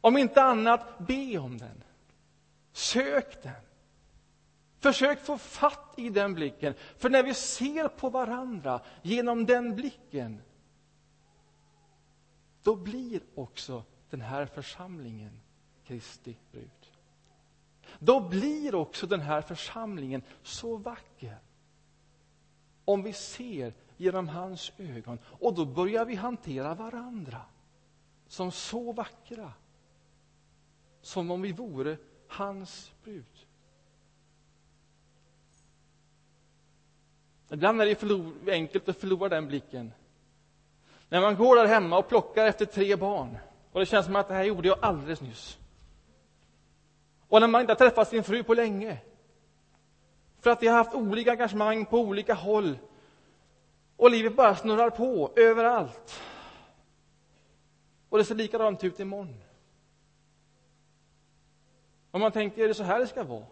Om 0.00 0.16
inte 0.16 0.42
annat, 0.42 0.98
be 0.98 1.38
om 1.38 1.58
den. 1.58 1.84
Sök 2.72 3.42
den. 3.42 3.52
Försök 4.80 5.24
få 5.24 5.38
fatt 5.38 5.94
i 5.96 6.10
den 6.10 6.34
blicken. 6.34 6.74
För 6.96 7.10
när 7.10 7.22
vi 7.22 7.34
ser 7.34 7.88
på 7.88 8.08
varandra 8.10 8.80
genom 9.02 9.46
den 9.46 9.74
blicken, 9.74 10.42
då 12.62 12.74
blir 12.76 13.20
också 13.34 13.82
den 14.10 14.20
här 14.20 14.46
församlingen 14.46 15.40
Kristi 15.86 16.36
brud. 16.52 16.70
Då 17.98 18.20
blir 18.20 18.74
också 18.74 19.06
den 19.06 19.20
här 19.20 19.40
församlingen 19.40 20.22
så 20.42 20.76
vacker. 20.76 21.38
Om 22.84 23.02
vi 23.02 23.12
ser 23.12 23.72
genom 23.96 24.28
hans 24.28 24.72
ögon. 24.78 25.18
Och 25.24 25.54
då 25.54 25.64
börjar 25.64 26.04
vi 26.04 26.14
hantera 26.14 26.74
varandra 26.74 27.40
som 28.28 28.52
så 28.52 28.92
vackra. 28.92 29.52
Som 31.00 31.30
om 31.30 31.42
vi 31.42 31.52
vore 31.52 31.96
hans 32.28 32.92
brud. 33.04 33.24
Ibland 37.50 37.82
är 37.82 37.86
det 38.44 38.52
enkelt 38.52 38.88
att 38.88 38.96
förlora 38.96 39.28
den 39.28 39.46
blicken. 39.46 39.92
När 41.08 41.20
man 41.20 41.36
går 41.36 41.56
där 41.56 41.66
hemma 41.66 41.98
och 41.98 42.08
plockar 42.08 42.46
efter 42.46 42.66
tre 42.66 42.96
barn 42.96 43.38
och 43.72 43.80
det 43.80 43.86
känns 43.86 44.06
som 44.06 44.16
att 44.16 44.28
det 44.28 44.34
här 44.34 44.44
gjorde 44.44 44.68
jag 44.68 44.78
alldeles 44.82 45.20
nyss. 45.20 45.58
Och 47.28 47.40
när 47.40 47.48
man 47.48 47.60
inte 47.60 47.70
har 47.70 47.76
träffat 47.78 48.08
sin 48.08 48.24
fru 48.24 48.42
på 48.42 48.54
länge. 48.54 48.98
För 50.40 50.50
att 50.50 50.60
de 50.60 50.66
har 50.66 50.76
haft 50.76 50.94
olika 50.94 51.30
engagemang 51.30 51.86
på 51.86 52.00
olika 52.00 52.34
håll. 52.34 52.78
Och 53.96 54.10
livet 54.10 54.36
bara 54.36 54.56
snurrar 54.56 54.90
på 54.90 55.32
överallt. 55.36 56.22
Och 58.08 58.18
det 58.18 58.24
ser 58.24 58.34
likadant 58.34 58.84
ut 58.84 59.00
imorgon. 59.00 59.42
Om 62.10 62.20
man 62.20 62.32
tänker, 62.32 62.64
är 62.64 62.68
det 62.68 62.74
så 62.74 62.82
här 62.82 63.00
det 63.00 63.06
ska 63.06 63.24
vara? 63.24 63.46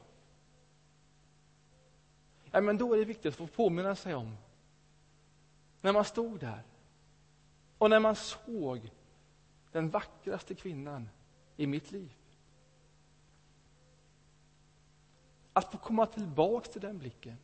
Ja, 2.50 2.60
men 2.60 2.78
då 2.78 2.94
är 2.94 2.98
det 2.98 3.04
viktigt 3.04 3.26
att 3.26 3.34
få 3.34 3.46
påminna 3.46 3.94
sig 3.94 4.14
om 4.14 4.37
när 5.80 5.92
man 5.92 6.04
stod 6.04 6.40
där 6.40 6.62
och 7.78 7.90
när 7.90 8.00
man 8.00 8.16
såg 8.16 8.90
den 9.72 9.90
vackraste 9.90 10.54
kvinnan 10.54 11.08
i 11.56 11.66
mitt 11.66 11.92
liv. 11.92 12.12
Att 15.56 15.72
få 15.72 15.78
komma 15.78 16.06
tillbaka 16.06 16.70
till 16.70 16.80
den 16.80 16.98
blicken. 16.98 17.36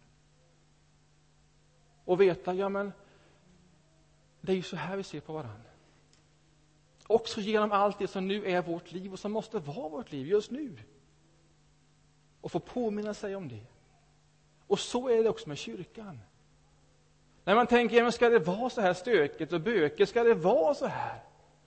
Och 2.05 2.21
veta, 2.21 2.55
ja 2.55 2.69
men, 2.69 2.93
det 4.41 4.53
är 4.53 4.57
ju 4.57 4.63
så 4.63 4.77
här 4.77 4.97
vi 4.97 5.03
ser 5.03 5.21
på 5.21 5.33
varandra. 5.33 5.71
Också 7.07 7.41
genom 7.41 7.73
allt 7.73 7.99
det 7.99 8.09
som 8.09 8.29
nu 8.29 8.47
är 8.47 8.63
vårt 8.63 8.93
liv 8.93 9.13
och 9.13 9.19
som 9.19 9.33
måste 9.33 9.59
vara 9.59 9.89
vårt 9.89 10.13
liv 10.13 10.27
just 10.27 10.51
nu. 10.51 10.79
Och 12.41 12.53
få 12.53 12.61
påminna 12.61 13.15
sig 13.15 13.37
om 13.37 13.49
det. 13.49 13.67
Och 14.67 14.79
så 14.79 15.09
är 15.09 15.23
det 15.23 15.29
också 15.29 15.49
med 15.49 15.59
kyrkan. 15.59 16.21
När 17.45 17.55
man 17.55 17.67
tänker, 17.67 18.03
men 18.03 18.13
ska 18.13 18.29
det 18.29 18.39
vara 18.39 18.71
så 18.71 18.81
här 18.81 18.95
stökigt 18.95 19.53
och 19.53 19.61
bökigt? 19.61 20.11
Ska 20.11 20.25
det 20.25 20.35
vara 20.35 20.75
så 20.75 20.87
här? 20.87 21.23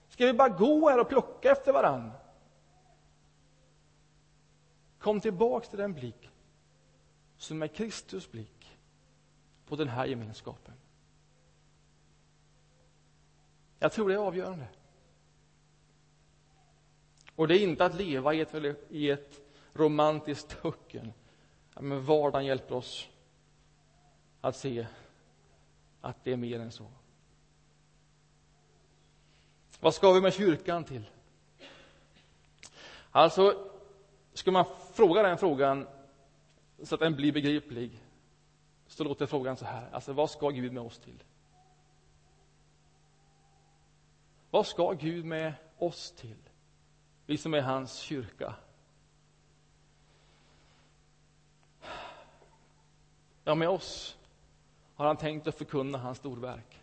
Ska 0.09 0.25
vi 0.25 0.33
bara 0.33 0.49
gå 0.49 0.89
här 0.89 0.99
och 0.99 1.09
plocka 1.09 1.51
efter 1.51 1.73
varandra? 1.73 2.11
Kom 4.99 5.19
tillbaks 5.19 5.69
till 5.69 5.79
den 5.79 5.93
blick 5.93 6.29
som 7.43 7.63
är 7.63 7.67
Kristus 7.67 8.31
blick 8.31 8.77
på 9.65 9.75
den 9.75 9.87
här 9.87 10.05
gemenskapen. 10.05 10.73
Jag 13.79 13.91
tror 13.91 14.09
det 14.09 14.15
är 14.15 14.19
avgörande. 14.19 14.67
Och 17.35 17.47
det 17.47 17.57
är 17.57 17.63
inte 17.63 17.85
att 17.85 17.95
leva 17.95 18.33
i 18.33 18.41
ett, 18.41 18.55
i 18.89 19.09
ett 19.09 19.41
romantiskt 19.73 20.61
töcken. 20.61 21.13
Men 21.79 22.05
vardagen 22.05 22.45
hjälper 22.45 22.75
oss 22.75 23.09
att 24.41 24.55
se 24.55 24.87
att 26.01 26.23
det 26.23 26.31
är 26.31 26.37
mer 26.37 26.59
än 26.59 26.71
så. 26.71 26.85
Vad 29.79 29.93
ska 29.93 30.11
vi 30.11 30.21
med 30.21 30.33
kyrkan 30.33 30.83
till? 30.83 31.09
Alltså, 33.11 33.69
ska 34.33 34.51
man 34.51 34.65
fråga 34.93 35.23
den 35.23 35.37
frågan 35.37 35.87
så 36.83 36.95
att 36.95 37.01
den 37.01 37.15
blir 37.15 37.31
begriplig, 37.31 38.03
så 38.87 39.03
låter 39.03 39.25
frågan 39.25 39.57
så 39.57 39.65
här. 39.65 39.89
Alltså, 39.91 40.13
vad 40.13 40.29
ska 40.29 40.49
Gud 40.49 40.73
med 40.73 40.83
oss 40.83 40.99
till? 40.99 41.23
Vad 44.49 44.67
ska 44.67 44.91
Gud 44.91 45.25
med 45.25 45.53
oss 45.77 46.11
till? 46.11 46.49
Vi 47.25 47.37
som 47.37 47.53
är 47.53 47.61
hans 47.61 47.97
kyrka. 47.97 48.55
Ja, 53.43 53.55
med 53.55 53.69
oss 53.69 54.17
har 54.95 55.05
han 55.05 55.17
tänkt 55.17 55.47
att 55.47 55.55
förkunna 55.55 55.97
hans 55.97 56.17
storverk. 56.17 56.79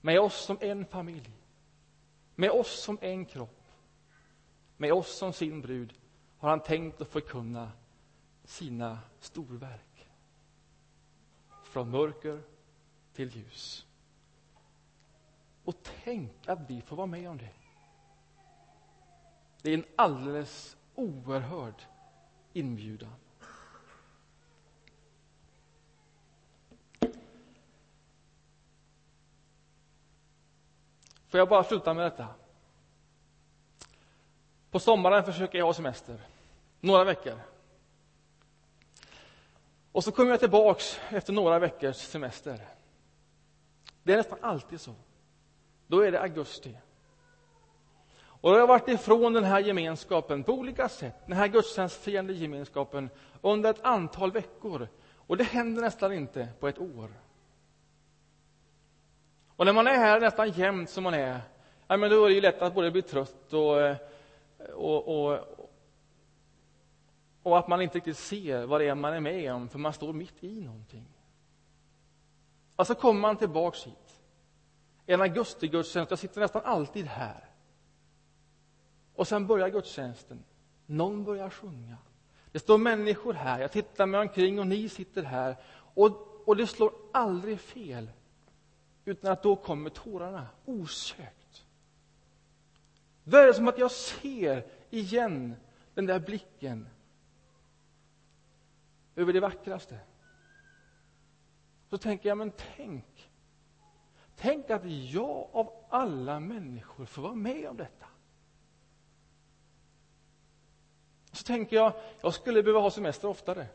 Med 0.00 0.20
oss 0.20 0.44
som 0.44 0.58
en 0.60 0.86
familj. 0.86 1.30
Med 2.34 2.50
oss 2.50 2.82
som 2.82 2.98
en 3.00 3.24
kropp. 3.24 3.64
Med 4.76 4.92
oss 4.92 5.16
som 5.16 5.32
sin 5.32 5.60
brud 5.60 5.94
har 6.38 6.50
han 6.50 6.60
tänkt 6.60 7.00
att 7.00 7.08
förkunna 7.08 7.72
sina 8.48 8.98
storverk. 9.20 10.08
Från 11.64 11.90
mörker 11.90 12.42
till 13.12 13.36
ljus. 13.36 13.86
Och 15.64 15.74
tänk 16.04 16.48
att 16.48 16.70
vi 16.70 16.80
får 16.80 16.96
vara 16.96 17.06
med 17.06 17.30
om 17.30 17.38
det. 17.38 17.50
Det 19.62 19.70
är 19.70 19.74
en 19.74 19.84
alldeles 19.96 20.76
oerhörd 20.94 21.82
inbjudan. 22.52 23.14
Får 31.28 31.38
jag 31.38 31.48
bara 31.48 31.64
sluta 31.64 31.94
med 31.94 32.04
detta? 32.04 32.28
På 34.70 34.78
sommaren 34.78 35.24
försöker 35.24 35.58
jag 35.58 35.66
ha 35.66 35.74
semester. 35.74 36.20
Några 36.80 37.04
veckor. 37.04 37.40
Och 39.92 40.04
så 40.04 40.12
kommer 40.12 40.30
jag 40.30 40.40
tillbaks 40.40 41.00
efter 41.10 41.32
några 41.32 41.58
veckors 41.58 41.96
semester. 41.96 42.60
Det 44.02 44.12
är 44.12 44.16
nästan 44.16 44.38
alltid 44.42 44.80
så. 44.80 44.94
Då 45.86 46.00
är 46.00 46.12
det 46.12 46.20
augusti. 46.20 46.76
Och 48.40 48.50
då 48.50 48.54
har 48.54 48.58
jag 48.58 48.66
varit 48.66 48.88
ifrån 48.88 49.32
den 49.32 49.44
här 49.44 49.60
gemenskapen 49.60 50.44
på 50.44 50.52
olika 50.52 50.88
sätt, 50.88 51.14
den 51.26 51.36
här 51.36 51.48
gudstjänstfirande 51.48 52.32
gemenskapen, 52.32 53.10
under 53.42 53.70
ett 53.70 53.84
antal 53.84 54.32
veckor. 54.32 54.88
Och 55.14 55.36
det 55.36 55.44
händer 55.44 55.82
nästan 55.82 56.12
inte 56.12 56.48
på 56.60 56.68
ett 56.68 56.78
år. 56.78 57.10
Och 59.56 59.66
när 59.66 59.72
man 59.72 59.86
är 59.86 59.94
här 59.94 60.20
nästan 60.20 60.50
jämt 60.50 60.90
som 60.90 61.04
man 61.04 61.14
är, 61.14 61.40
ja, 61.88 61.96
men 61.96 62.10
då 62.10 62.24
är 62.24 62.28
det 62.28 62.34
ju 62.34 62.40
lätt 62.40 62.62
att 62.62 62.74
både 62.74 62.90
bli 62.90 63.02
trött 63.02 63.52
och, 63.52 63.80
eh, 63.82 63.96
och, 64.74 65.08
och, 65.08 65.38
och 67.48 67.58
att 67.58 67.68
man 67.68 67.82
inte 67.82 67.96
riktigt 67.96 68.18
ser 68.18 68.66
vad 68.66 68.80
det 68.80 68.88
är 68.88 68.94
man 68.94 69.14
är 69.14 69.20
med 69.20 69.52
om, 69.52 69.68
för 69.68 69.78
man 69.78 69.92
står 69.92 70.12
mitt 70.12 70.44
i 70.44 70.60
någonting. 70.60 71.06
Och 72.76 72.86
så 72.86 72.94
kommer 72.94 73.20
man 73.20 73.36
tillbaks 73.36 73.86
hit. 73.86 74.20
en 75.06 75.20
augustigudstjänst, 75.20 76.10
jag 76.10 76.18
sitter 76.18 76.40
nästan 76.40 76.62
alltid 76.64 77.06
här. 77.06 77.44
Och 79.14 79.28
sen 79.28 79.46
börjar 79.46 79.68
gudstjänsten. 79.68 80.44
Någon 80.86 81.24
börjar 81.24 81.50
sjunga. 81.50 81.96
Det 82.52 82.58
står 82.58 82.78
människor 82.78 83.32
här, 83.32 83.60
jag 83.60 83.72
tittar 83.72 84.06
mig 84.06 84.20
omkring 84.20 84.58
och 84.58 84.66
ni 84.66 84.88
sitter 84.88 85.22
här. 85.22 85.56
Och, 85.94 86.42
och 86.48 86.56
det 86.56 86.66
slår 86.66 86.92
aldrig 87.12 87.60
fel. 87.60 88.10
Utan 89.04 89.32
att 89.32 89.42
då 89.42 89.56
kommer 89.56 89.90
tårarna, 89.90 90.46
osökt. 90.64 91.64
Då 93.24 93.36
är 93.36 93.46
det 93.46 93.54
som 93.54 93.68
att 93.68 93.78
jag 93.78 93.90
ser 93.90 94.66
igen 94.90 95.54
den 95.94 96.06
där 96.06 96.18
blicken 96.18 96.88
över 99.18 99.32
det 99.32 99.40
vackraste. 99.40 99.98
Så 101.90 101.98
tänker 101.98 102.28
jag, 102.28 102.38
men 102.38 102.52
tänk. 102.76 103.30
Tänk 104.36 104.70
att 104.70 104.84
jag 104.84 105.48
av 105.52 105.84
alla 105.88 106.40
människor 106.40 107.04
får 107.04 107.22
vara 107.22 107.34
med 107.34 107.68
om 107.68 107.76
detta. 107.76 108.06
Så 111.32 111.44
tänker 111.44 111.76
jag, 111.76 111.92
jag 112.20 112.34
skulle 112.34 112.62
behöva 112.62 112.80
ha 112.80 112.90
semester 112.90 113.28
oftare. 113.28 113.66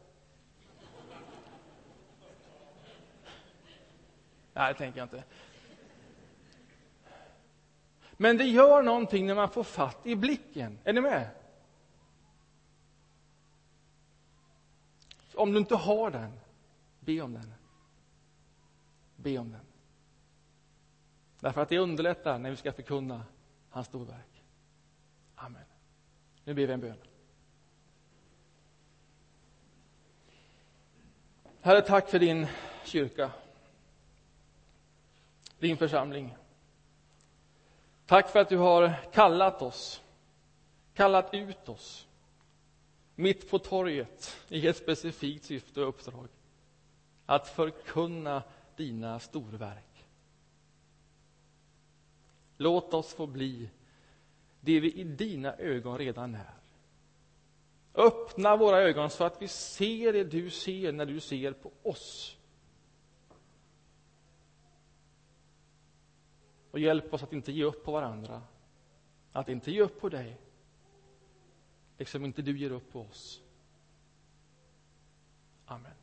Nej, 4.54 4.74
det 4.74 4.78
tänker 4.78 5.00
jag 5.00 5.06
inte. 5.06 5.24
Men 8.12 8.38
det 8.38 8.46
gör 8.46 8.84
någonting 8.84 9.26
när 9.26 9.36
man 9.36 9.50
får 9.50 9.64
fatt 9.64 10.06
i 10.06 10.16
blicken. 10.16 10.80
Är 10.84 10.94
ni 10.94 11.02
med? 11.02 11.30
Om 15.44 15.52
du 15.52 15.60
inte 15.60 15.76
har 15.76 16.12
den, 16.12 16.40
be 17.00 17.22
om 17.22 17.34
den. 17.34 17.54
Be 19.16 19.38
om 19.38 19.52
den. 19.52 19.62
Därför 21.40 21.62
att 21.62 21.70
det 21.70 21.80
underlättar 21.80 22.40
när 22.40 22.50
vi 22.50 22.56
ska 22.56 22.72
förkunna 22.72 23.26
hans 23.70 23.88
storverk. 23.88 24.44
Amen. 25.36 25.62
Nu 26.44 26.54
ber 26.54 26.68
vi 26.68 26.74
en 26.74 26.80
bön. 26.80 26.98
Herre, 31.62 31.82
tack 31.82 32.10
för 32.10 32.20
din 32.20 32.48
kyrka, 32.86 33.32
din 35.60 35.78
församling. 35.78 36.36
Tack 38.06 38.30
för 38.30 38.40
att 38.40 38.50
du 38.50 38.58
har 38.58 38.94
kallat 39.14 39.62
oss, 39.62 40.04
kallat 40.94 41.34
ut 41.34 41.70
oss 41.70 42.08
mitt 43.16 43.50
på 43.50 43.60
torget 43.60 44.38
i 44.50 44.68
ett 44.68 44.78
specifikt 44.78 45.46
syfte 45.46 45.82
och 45.82 45.90
uppdrag. 45.90 46.28
Att 47.26 47.48
förkunna 47.48 48.44
dina 48.76 49.20
storverk. 49.20 50.06
Låt 52.58 52.94
oss 52.94 53.14
få 53.14 53.28
bli 53.28 53.70
det 54.60 54.80
vi 54.80 54.94
i 54.94 55.04
dina 55.04 55.56
ögon 55.56 55.98
redan 55.98 56.36
är. 56.36 56.54
Öppna 57.94 58.56
våra 58.56 58.82
ögon 58.82 59.10
så 59.10 59.24
att 59.24 59.42
vi 59.42 59.48
ser 59.48 60.14
det 60.14 60.24
du 60.24 60.50
ser 60.50 60.92
när 60.92 61.06
du 61.06 61.20
ser 61.20 61.54
på 61.54 61.72
oss. 61.84 62.38
Och 66.72 66.80
hjälp 66.80 67.14
oss 67.14 67.24
att 67.24 67.34
inte 67.34 67.52
ge 67.52 67.64
upp 67.64 67.86
på 67.86 67.92
varandra, 67.92 68.42
att 69.32 69.50
inte 69.50 69.72
ge 69.72 69.82
upp 69.82 70.02
på 70.02 70.10
dig, 70.10 70.38
liksom 72.04 72.26
inte 72.26 72.42
du 72.42 72.58
ger 72.58 72.72
upp 72.72 72.92
på 72.92 73.02
oss. 73.02 73.42
Amen. 75.66 76.03